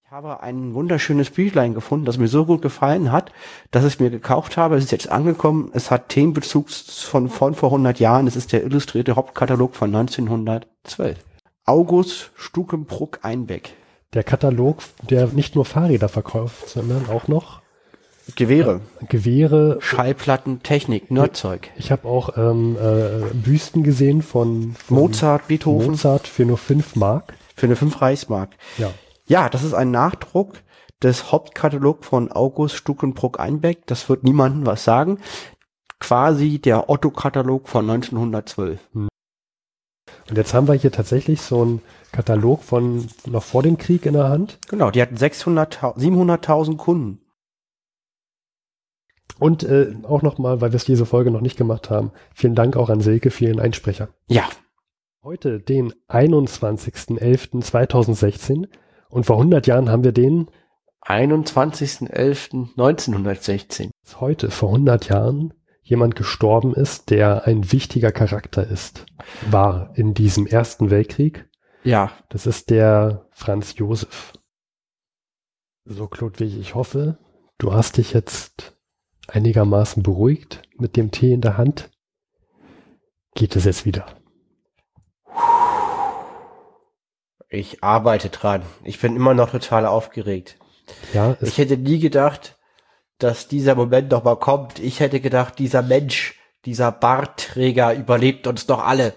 Ich 0.03 0.11
habe 0.11 0.41
ein 0.41 0.73
wunderschönes 0.73 1.29
Büchlein 1.29 1.75
gefunden, 1.75 2.05
das 2.05 2.17
mir 2.17 2.27
so 2.27 2.45
gut 2.45 2.63
gefallen 2.63 3.11
hat, 3.11 3.31
dass 3.69 3.83
ich 3.83 3.93
es 3.93 3.99
mir 3.99 4.09
gekauft 4.09 4.57
habe. 4.57 4.75
Es 4.75 4.85
ist 4.85 4.91
jetzt 4.91 5.11
angekommen. 5.11 5.69
Es 5.75 5.91
hat 5.91 6.09
Themenbezug 6.09 6.71
von, 6.71 7.29
von 7.29 7.53
vor 7.53 7.69
100 7.69 7.99
Jahren. 7.99 8.25
Es 8.25 8.35
ist 8.35 8.53
der 8.53 8.63
illustrierte 8.63 9.15
Hauptkatalog 9.15 9.75
von 9.75 9.95
1912. 9.95 11.19
August 11.65 12.31
Stukenbruck 12.35 13.19
Einbeck. 13.21 13.75
Der 14.13 14.23
Katalog, 14.23 14.83
der 15.09 15.27
nicht 15.27 15.55
nur 15.55 15.65
Fahrräder 15.65 16.09
verkauft, 16.09 16.69
sondern 16.69 17.09
auch 17.09 17.27
noch 17.27 17.61
Gewehre. 18.35 18.81
äh, 19.01 19.05
Gewehre. 19.05 19.77
Schallplatten, 19.81 20.63
Technik, 20.63 21.11
Nerdzeug. 21.11 21.71
Ich 21.77 21.91
habe 21.91 22.07
auch 22.07 22.37
ähm, 22.37 22.77
äh, 22.77 23.33
Büsten 23.33 23.83
gesehen 23.83 24.21
von, 24.21 24.75
von 24.75 24.97
Mozart, 24.97 25.47
Beethoven. 25.47 25.91
Mozart 25.91 26.27
für 26.27 26.45
nur 26.45 26.57
5 26.57 26.95
Mark. 26.95 27.33
Für 27.55 27.65
eine 27.65 27.75
5 27.75 28.01
Reichsmark. 28.01 28.51
Ja. 28.77 28.91
Ja, 29.25 29.49
das 29.49 29.63
ist 29.63 29.73
ein 29.73 29.91
Nachdruck 29.91 30.55
des 31.01 31.31
Hauptkatalog 31.31 32.05
von 32.05 32.31
August 32.31 32.75
Stukenbruck 32.75 33.39
Einbeck. 33.39 33.85
Das 33.87 34.09
wird 34.09 34.23
niemandem 34.23 34.65
was 34.65 34.83
sagen. 34.83 35.19
Quasi 35.99 36.59
der 36.59 36.89
Otto-Katalog 36.89 37.67
von 37.69 37.89
1912. 37.89 38.79
Und 40.29 40.37
jetzt 40.37 40.53
haben 40.53 40.67
wir 40.67 40.75
hier 40.75 40.91
tatsächlich 40.91 41.41
so 41.41 41.61
einen 41.61 41.81
Katalog 42.11 42.63
von 42.63 43.07
noch 43.25 43.43
vor 43.43 43.63
dem 43.63 43.77
Krieg 43.77 44.05
in 44.05 44.13
der 44.13 44.29
Hand. 44.29 44.59
Genau, 44.69 44.91
die 44.91 45.01
hatten 45.01 45.15
600.000, 45.15 45.97
700.000 45.97 46.77
Kunden. 46.77 47.19
Und 49.39 49.63
äh, 49.63 49.95
auch 50.03 50.21
nochmal, 50.21 50.61
weil 50.61 50.71
wir 50.71 50.77
es 50.77 50.85
diese 50.85 51.05
Folge 51.05 51.29
noch 51.31 51.41
nicht 51.41 51.57
gemacht 51.57 51.89
haben, 51.89 52.11
vielen 52.33 52.55
Dank 52.55 52.77
auch 52.77 52.89
an 52.89 53.01
Silke 53.01 53.29
für 53.31 53.43
ihren 53.45 53.59
Einsprecher. 53.59 54.09
Ja. 54.27 54.47
Heute, 55.23 55.59
den 55.59 55.91
21.11.2016 56.09 58.67
und 59.09 59.25
vor 59.25 59.37
100 59.37 59.65
Jahren 59.67 59.89
haben 59.89 60.03
wir 60.03 60.11
den 60.11 60.49
21.11.1916. 61.05 63.89
dass 64.03 64.19
heute, 64.21 64.51
vor 64.51 64.69
100 64.69 65.09
Jahren, 65.09 65.53
jemand 65.83 66.15
gestorben 66.15 66.73
ist, 66.73 67.09
der 67.09 67.45
ein 67.45 67.71
wichtiger 67.71 68.11
Charakter 68.11 68.65
ist, 68.65 69.05
war 69.49 69.91
in 69.95 70.13
diesem 70.13 70.47
Ersten 70.47 70.89
Weltkrieg. 70.89 71.47
Ja. 71.83 72.11
Das 72.29 72.47
ist 72.47 72.69
der 72.69 73.27
Franz 73.31 73.75
Josef. 73.77 74.33
So, 75.85 76.07
Klodwig, 76.07 76.57
ich 76.57 76.75
hoffe, 76.75 77.17
du 77.57 77.73
hast 77.73 77.97
dich 77.97 78.13
jetzt 78.13 78.77
einigermaßen 79.27 80.01
beruhigt 80.01 80.61
mit 80.77 80.95
dem 80.95 81.11
Tee 81.11 81.33
in 81.33 81.41
der 81.41 81.57
Hand. 81.57 81.91
Geht 83.35 83.55
es 83.55 83.65
jetzt 83.65 83.85
wieder? 83.85 84.05
Ich 87.49 87.83
arbeite 87.83 88.29
dran. 88.29 88.63
Ich 88.83 88.99
bin 88.99 89.15
immer 89.15 89.33
noch 89.33 89.51
total 89.51 89.85
aufgeregt. 89.85 90.57
Ja, 91.13 91.37
ich 91.41 91.57
hätte 91.57 91.77
nie 91.77 91.99
gedacht, 91.99 92.57
dass 93.17 93.47
dieser 93.47 93.75
Moment 93.75 94.11
noch 94.11 94.23
mal 94.23 94.35
kommt. 94.35 94.79
Ich 94.79 94.99
hätte 94.99 95.19
gedacht, 95.19 95.59
dieser 95.59 95.81
Mensch, 95.81 96.39
dieser 96.65 96.91
Bartträger 96.91 97.93
überlebt 97.93 98.47
uns 98.47 98.65
doch 98.65 98.83
alle. 98.83 99.13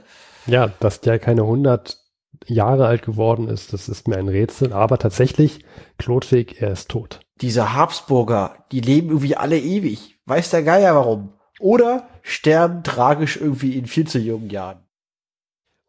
Ja, 0.46 0.68
dass 0.80 1.00
der 1.00 1.18
keine 1.18 1.42
100 1.42 1.98
Jahre 2.46 2.86
alt 2.86 3.02
geworden 3.02 3.48
ist, 3.48 3.72
das 3.72 3.88
ist 3.88 4.08
mir 4.08 4.16
ein 4.16 4.28
Rätsel. 4.28 4.72
Aber 4.72 4.98
tatsächlich, 4.98 5.64
Klodwig, 5.98 6.60
er 6.60 6.72
ist 6.72 6.88
tot. 6.88 7.20
Diese 7.40 7.74
Habsburger, 7.74 8.64
die 8.72 8.80
leben 8.80 9.08
irgendwie 9.08 9.36
alle 9.36 9.58
ewig. 9.58 10.18
Weiß 10.26 10.50
der 10.50 10.62
Geier 10.62 10.94
warum. 10.94 11.32
Oder 11.58 12.08
sterben 12.22 12.82
tragisch 12.82 13.36
irgendwie 13.36 13.76
in 13.76 13.86
viel 13.86 14.06
zu 14.06 14.18
jungen 14.18 14.50
Jahren. 14.50 14.86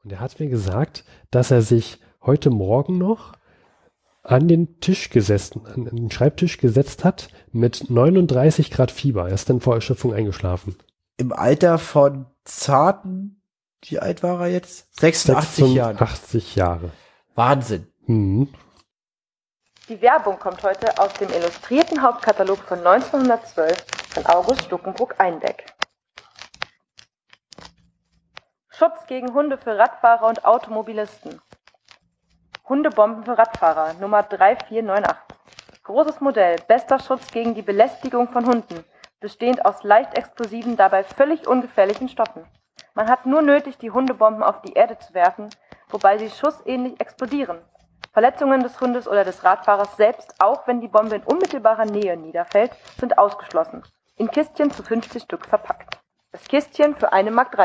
Und 0.03 0.13
er 0.13 0.19
hat 0.19 0.39
mir 0.39 0.47
gesagt, 0.47 1.03
dass 1.31 1.51
er 1.51 1.61
sich 1.61 1.99
heute 2.21 2.49
Morgen 2.49 2.97
noch 2.97 3.33
an 4.27 4.47
den 4.49 4.79
Tisch 4.81 5.09
gesessen, 5.09 5.65
an 5.65 5.85
den 5.85 6.11
Schreibtisch 6.11 6.57
gesetzt 6.57 7.05
hat 7.05 7.29
mit 7.53 7.89
39 7.89 8.71
Grad 8.71 8.91
Fieber. 8.91 9.29
Er 9.29 9.35
ist 9.35 9.49
dann 9.49 9.61
vor 9.61 9.75
Erschöpfung 9.75 10.13
eingeschlafen. 10.13 10.77
Im 11.15 11.31
Alter 11.31 11.77
von 11.77 12.25
zarten 12.43 13.41
Wie 13.85 13.99
alt 13.99 14.23
war 14.23 14.41
er 14.41 14.47
jetzt? 14.47 14.93
86 14.99 15.73
Jahre. 15.73 15.97
86 15.97 16.55
Jahre. 16.55 16.91
Wahnsinn. 17.35 17.87
Mhm. 18.05 18.49
Die 19.87 20.01
Werbung 20.01 20.37
kommt 20.39 20.61
heute 20.63 20.99
aus 20.99 21.13
dem 21.13 21.29
illustrierten 21.29 22.01
Hauptkatalog 22.01 22.57
von 22.59 22.79
1912 22.79 23.85
von 24.09 24.25
August 24.25 24.63
Stuckenbruck-Einbeck. 24.63 25.73
Schutz 28.69 29.07
gegen 29.07 29.33
Hunde 29.33 29.57
für 29.57 29.77
Radfahrer 29.77 30.27
und 30.27 30.43
Automobilisten. 30.43 31.39
Hundebomben 32.69 33.23
für 33.23 33.37
Radfahrer 33.37 33.93
Nummer 34.01 34.23
3498. 34.23 35.15
Großes 35.83 36.19
Modell, 36.19 36.57
bester 36.67 36.99
Schutz 36.99 37.31
gegen 37.31 37.55
die 37.55 37.61
Belästigung 37.61 38.27
von 38.27 38.45
Hunden, 38.45 38.83
bestehend 39.21 39.65
aus 39.65 39.83
leicht 39.83 40.17
explosiven, 40.17 40.75
dabei 40.75 41.05
völlig 41.05 41.47
ungefährlichen 41.47 42.09
Stoffen. 42.09 42.45
Man 42.93 43.09
hat 43.09 43.25
nur 43.25 43.41
nötig, 43.41 43.77
die 43.77 43.91
Hundebomben 43.91 44.43
auf 44.43 44.61
die 44.63 44.73
Erde 44.73 44.99
zu 44.99 45.13
werfen, 45.13 45.49
wobei 45.87 46.17
sie 46.17 46.29
schussähnlich 46.29 46.99
explodieren. 46.99 47.59
Verletzungen 48.11 48.61
des 48.61 48.81
Hundes 48.81 49.07
oder 49.07 49.23
des 49.23 49.45
Radfahrers 49.45 49.95
selbst, 49.95 50.35
auch 50.39 50.67
wenn 50.67 50.81
die 50.81 50.89
Bombe 50.89 51.15
in 51.15 51.23
unmittelbarer 51.23 51.85
Nähe 51.85 52.17
niederfällt, 52.17 52.71
sind 52.99 53.17
ausgeschlossen. 53.17 53.81
In 54.17 54.29
Kistchen 54.29 54.71
zu 54.71 54.83
50 54.83 55.23
Stück 55.23 55.45
verpackt. 55.45 55.99
Das 56.33 56.43
Kistchen 56.43 56.97
für 56.97 57.13
1,30 57.13 57.31
Mark. 57.31 57.57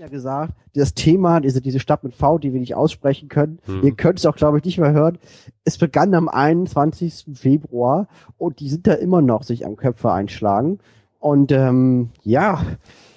Ja 0.00 0.08
gesagt, 0.08 0.54
das 0.74 0.94
Thema, 0.94 1.40
diese, 1.40 1.60
diese 1.60 1.78
Stadt 1.78 2.04
mit 2.04 2.14
V, 2.14 2.38
die 2.38 2.54
wir 2.54 2.60
nicht 2.60 2.74
aussprechen 2.74 3.28
können, 3.28 3.58
Hm. 3.66 3.82
ihr 3.82 3.92
könnt 3.92 4.18
es 4.18 4.24
auch, 4.24 4.34
glaube 4.34 4.56
ich, 4.56 4.64
nicht 4.64 4.78
mehr 4.78 4.92
hören. 4.92 5.18
Es 5.64 5.76
begann 5.76 6.14
am 6.14 6.26
21. 6.30 7.26
Februar 7.34 8.08
und 8.38 8.60
die 8.60 8.70
sind 8.70 8.86
da 8.86 8.94
immer 8.94 9.20
noch 9.20 9.42
sich 9.42 9.66
am 9.66 9.76
Köpfe 9.76 10.10
einschlagen. 10.10 10.78
Und 11.18 11.52
ähm, 11.52 12.08
ja, 12.22 12.62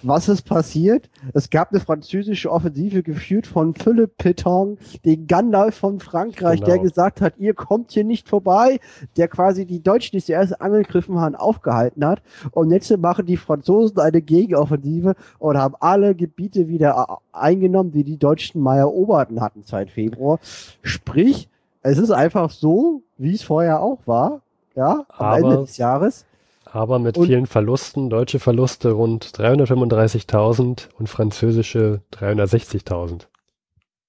was 0.04 0.28
ist 0.30 0.44
passiert? 0.44 1.10
Es 1.34 1.50
gab 1.50 1.72
eine 1.72 1.80
französische 1.80 2.52
Offensive 2.52 3.04
geführt 3.04 3.48
von 3.48 3.74
Philippe 3.74 4.14
Pétain, 4.18 4.78
den 5.06 5.28
Gandalf 5.28 5.76
von 5.76 6.00
Frankreich, 6.00 6.60
Genau. 6.60 6.68
der 6.74 6.80
gesagt 6.80 7.22
hat, 7.22 7.34
ihr 7.38 7.54
kommt 7.54 7.92
hier 7.92 8.04
nicht 8.04 8.28
vorbei, 8.30 8.80
der 9.18 9.28
quasi 9.28 9.66
die 9.66 9.82
Deutschen, 9.82 10.18
die 10.18 10.24
zuerst 10.24 10.62
angegriffen 10.62 11.20
haben, 11.20 11.36
aufgehalten 11.36 12.06
hat. 12.06 12.22
Und 12.52 12.72
jetzt 12.72 12.96
machen 12.98 13.26
die 13.26 13.38
Franzosen 13.38 14.00
eine 14.00 14.22
Gegenoffensive 14.22 15.16
und 15.40 15.58
haben 15.58 15.76
alle 15.80 16.16
Gebiete 16.16 16.68
wieder 16.68 17.20
eingenommen, 17.32 17.92
die 17.92 18.04
die 18.04 18.18
Deutschen 18.18 18.62
mal 18.62 18.78
eroberten 18.78 19.42
hatten 19.42 19.64
seit 19.66 19.90
Februar. 19.90 20.40
Sprich, 20.82 21.50
es 21.82 21.98
ist 21.98 22.12
einfach 22.12 22.50
so, 22.50 23.02
wie 23.18 23.34
es 23.34 23.44
vorher 23.44 23.82
auch 23.82 24.00
war, 24.06 24.42
ja, 24.76 25.06
am 25.10 25.26
Aber- 25.26 25.38
Ende 25.38 25.58
des 25.62 25.78
Jahres. 25.78 26.26
Aber 26.74 26.98
mit 26.98 27.20
Und- 27.20 27.28
vielen 27.28 27.46
Verlusten, 27.46 28.10
deutsche 28.10 28.40
Verluste 28.40 28.94
rund 28.94 29.26
335.000 29.38 30.90
und 30.98 31.08
französische 31.08 32.02
360.000. 32.12 33.30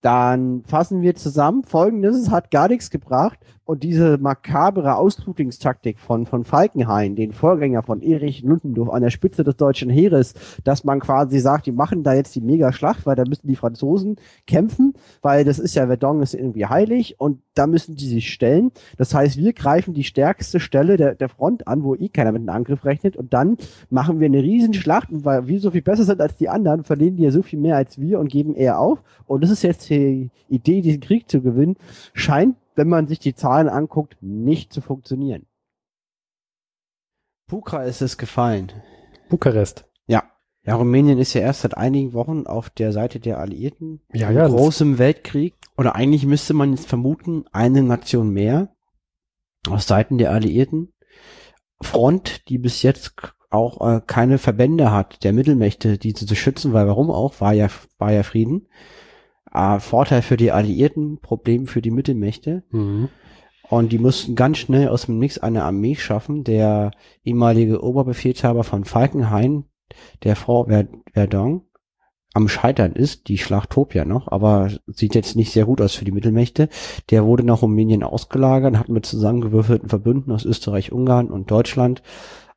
Dann 0.01 0.65
fassen 0.67 1.03
wir 1.03 1.15
zusammen. 1.15 1.65
Folgendes, 1.65 2.17
es 2.17 2.31
hat 2.31 2.51
gar 2.51 2.69
nichts 2.69 2.89
gebracht. 2.89 3.39
Und 3.67 3.83
diese 3.83 4.19
makabere 4.19 4.97
Ausblutingstaktik 4.97 5.99
von, 5.99 6.27
von 6.27 6.45
Falkenhayn, 6.45 7.17
den 7.17 7.33
Vorgänger 7.33 7.83
von 7.83 8.03
Erich 8.03 8.43
Ludendorff 8.43 8.91
an 8.91 9.03
der 9.03 9.09
Spitze 9.09 9.43
des 9.43 9.57
deutschen 9.57 9.89
Heeres, 9.89 10.35
dass 10.65 10.85
man 10.85 11.01
quasi 11.01 11.39
sagt, 11.39 11.65
die 11.65 11.73
machen 11.73 12.03
da 12.03 12.13
jetzt 12.13 12.35
die 12.35 12.43
Mega-Schlacht, 12.43 13.07
weil 13.07 13.17
da 13.17 13.25
müssen 13.27 13.49
die 13.49 13.57
Franzosen 13.57 14.17
kämpfen, 14.47 14.93
weil 15.23 15.45
das 15.45 15.59
ist 15.59 15.75
ja, 15.75 15.87
Verdun 15.87 16.21
ist 16.21 16.35
irgendwie 16.35 16.67
heilig 16.67 17.17
und 17.19 17.41
da 17.55 17.67
müssen 17.67 17.97
die 17.97 18.09
sich 18.09 18.31
stellen. 18.31 18.71
Das 18.99 19.15
heißt, 19.15 19.39
wir 19.39 19.55
greifen 19.55 19.95
die 19.95 20.05
stärkste 20.05 20.61
Stelle 20.61 20.99
der, 20.99 21.15
der 21.15 21.31
Front 21.31 21.67
an, 21.67 21.85
wo 21.85 21.95
eh 21.95 22.09
keiner 22.09 22.33
mit 22.33 22.41
einem 22.41 22.51
Angriff 22.51 22.85
rechnet 22.85 23.17
und 23.17 23.33
dann 23.33 23.57
machen 23.89 24.21
wir 24.21 24.27
eine 24.27 24.43
Riesenschlacht 24.43 25.11
und 25.11 25.25
weil 25.25 25.47
wir 25.47 25.59
so 25.59 25.71
viel 25.71 25.83
besser 25.83 26.05
sind 26.05 26.21
als 26.21 26.37
die 26.37 26.51
anderen, 26.51 26.85
verlieren 26.85 27.17
die 27.17 27.23
ja 27.23 27.31
so 27.31 27.41
viel 27.41 27.59
mehr 27.59 27.77
als 27.77 27.99
wir 27.99 28.21
und 28.21 28.29
geben 28.31 28.55
eher 28.55 28.79
auf. 28.79 29.03
Und 29.27 29.43
das 29.43 29.51
ist 29.51 29.63
jetzt 29.63 29.89
die 29.89 30.31
Idee, 30.51 30.83
diesen 30.83 31.01
Krieg 31.01 31.31
zu 31.31 31.41
gewinnen, 31.41 31.77
scheint, 32.13 32.57
wenn 32.75 32.89
man 32.89 33.07
sich 33.07 33.19
die 33.19 33.35
Zahlen 33.35 33.69
anguckt, 33.69 34.17
nicht 34.21 34.73
zu 34.73 34.81
funktionieren. 34.81 35.47
Puka 37.47 37.83
ist 37.83 38.03
es 38.03 38.19
gefallen. 38.19 38.73
Bukarest. 39.29 39.85
Ja. 40.07 40.25
Ja, 40.63 40.77
Rumänien 40.77 41.19
ist 41.19 41.35
ja 41.35 41.43
erst 41.43 41.61
seit 41.61 41.77
einigen 41.77 42.15
Wochen 42.15 42.47
auf 42.47 42.71
der 42.71 42.93
Seite 42.93 43.21
der 43.21 43.39
Alliierten. 43.39 44.01
Ja, 44.13 44.31
ja, 44.31 44.49
großem 44.49 44.99
Weltkrieg. 44.99 45.55
Oder 45.77 45.95
eigentlich 45.95 46.25
müsste 46.25 46.55
man 46.55 46.71
jetzt 46.71 46.89
vermuten, 46.89 47.45
eine 47.53 47.83
Nation 47.83 48.31
mehr 48.31 48.75
aus 49.69 49.87
Seiten 49.87 50.17
der 50.17 50.31
Alliierten. 50.31 50.93
Front, 51.83 52.49
die 52.49 52.59
bis 52.59 52.83
jetzt 52.83 53.15
auch 53.51 53.87
äh, 53.87 54.01
keine 54.07 54.39
Verbände 54.39 54.91
hat, 54.91 55.23
der 55.23 55.33
Mittelmächte, 55.33 55.99
die 55.99 56.15
zu 56.15 56.35
schützen, 56.35 56.73
weil 56.73 56.87
warum 56.87 57.11
auch, 57.11 57.41
war 57.41 57.53
ja, 57.53 57.69
war 57.99 58.13
ja 58.13 58.23
Frieden. 58.23 58.69
Äh, 59.55 59.79
Vorteil 59.79 60.23
für 60.23 60.37
die 60.37 60.53
Alliierten, 60.53 61.21
Problem 61.21 61.67
für 61.67 61.81
die 61.81 61.93
Mittelmächte. 61.93 62.65
Mhm. 62.71 63.09
Und 63.71 63.93
die 63.93 63.99
mussten 63.99 64.35
ganz 64.35 64.59
schnell 64.59 64.89
aus 64.89 65.07
dem 65.07 65.19
Nix 65.19 65.39
eine 65.39 65.65
Armee 65.65 65.95
schaffen. 65.95 66.45
Der 66.45 66.91
ehemalige 67.25 67.83
Oberbefehlshaber 67.83 68.65
von 68.65 68.85
Falkenhayn, 68.85 69.65
der 70.23 70.37
Frau 70.37 70.65
Ver 70.65 70.87
Verdun, 71.13 71.63
am 72.35 72.49
Scheitern 72.49 72.93
ist. 72.93 73.29
Die 73.29 73.39
Schlacht 73.39 73.71
tobt 73.71 73.95
ja 73.95 74.05
noch, 74.05 74.31
aber 74.31 74.71
sieht 74.87 75.15
jetzt 75.15 75.37
nicht 75.37 75.53
sehr 75.53 75.65
gut 75.65 75.81
aus 75.81 75.95
für 75.95 76.05
die 76.05 76.13
Mittelmächte. 76.13 76.69
Der 77.11 77.25
wurde 77.25 77.45
nach 77.45 77.63
Rumänien 77.63 78.03
ausgelagert, 78.03 78.77
hat 78.77 78.89
mit 78.89 79.07
zusammengewürfelten 79.07 79.89
Verbünden 79.89 80.33
aus 80.33 80.45
Österreich, 80.45 80.93
Ungarn 80.93 81.31
und 81.31 81.51
Deutschland 81.51 82.03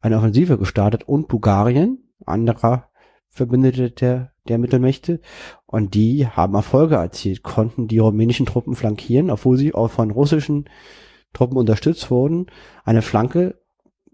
eine 0.01 0.17
Offensive 0.17 0.57
gestartet 0.57 1.03
und 1.07 1.27
Bulgarien, 1.27 2.09
anderer 2.25 2.89
Verbündete 3.37 3.91
der, 3.91 4.31
der 4.47 4.57
Mittelmächte. 4.57 5.21
Und 5.65 5.93
die 5.93 6.27
haben 6.27 6.55
Erfolge 6.55 6.95
erzielt, 6.95 7.43
konnten 7.43 7.87
die 7.87 7.99
rumänischen 7.99 8.45
Truppen 8.45 8.75
flankieren, 8.75 9.29
obwohl 9.29 9.57
sie 9.57 9.73
auch 9.73 9.89
von 9.89 10.11
russischen 10.11 10.65
Truppen 11.33 11.57
unterstützt 11.57 12.09
wurden, 12.09 12.47
eine 12.83 13.01
Flanke 13.01 13.61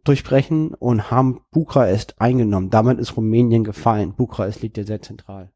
durchbrechen 0.04 0.74
und 0.74 1.10
haben 1.10 1.42
Bukarest 1.52 2.20
eingenommen. 2.20 2.70
Damit 2.70 3.00
ist 3.00 3.16
Rumänien 3.16 3.64
gefallen. 3.64 4.14
Bukarest 4.14 4.62
liegt 4.62 4.78
ja 4.78 4.84
sehr 4.84 5.02
zentral. 5.02 5.52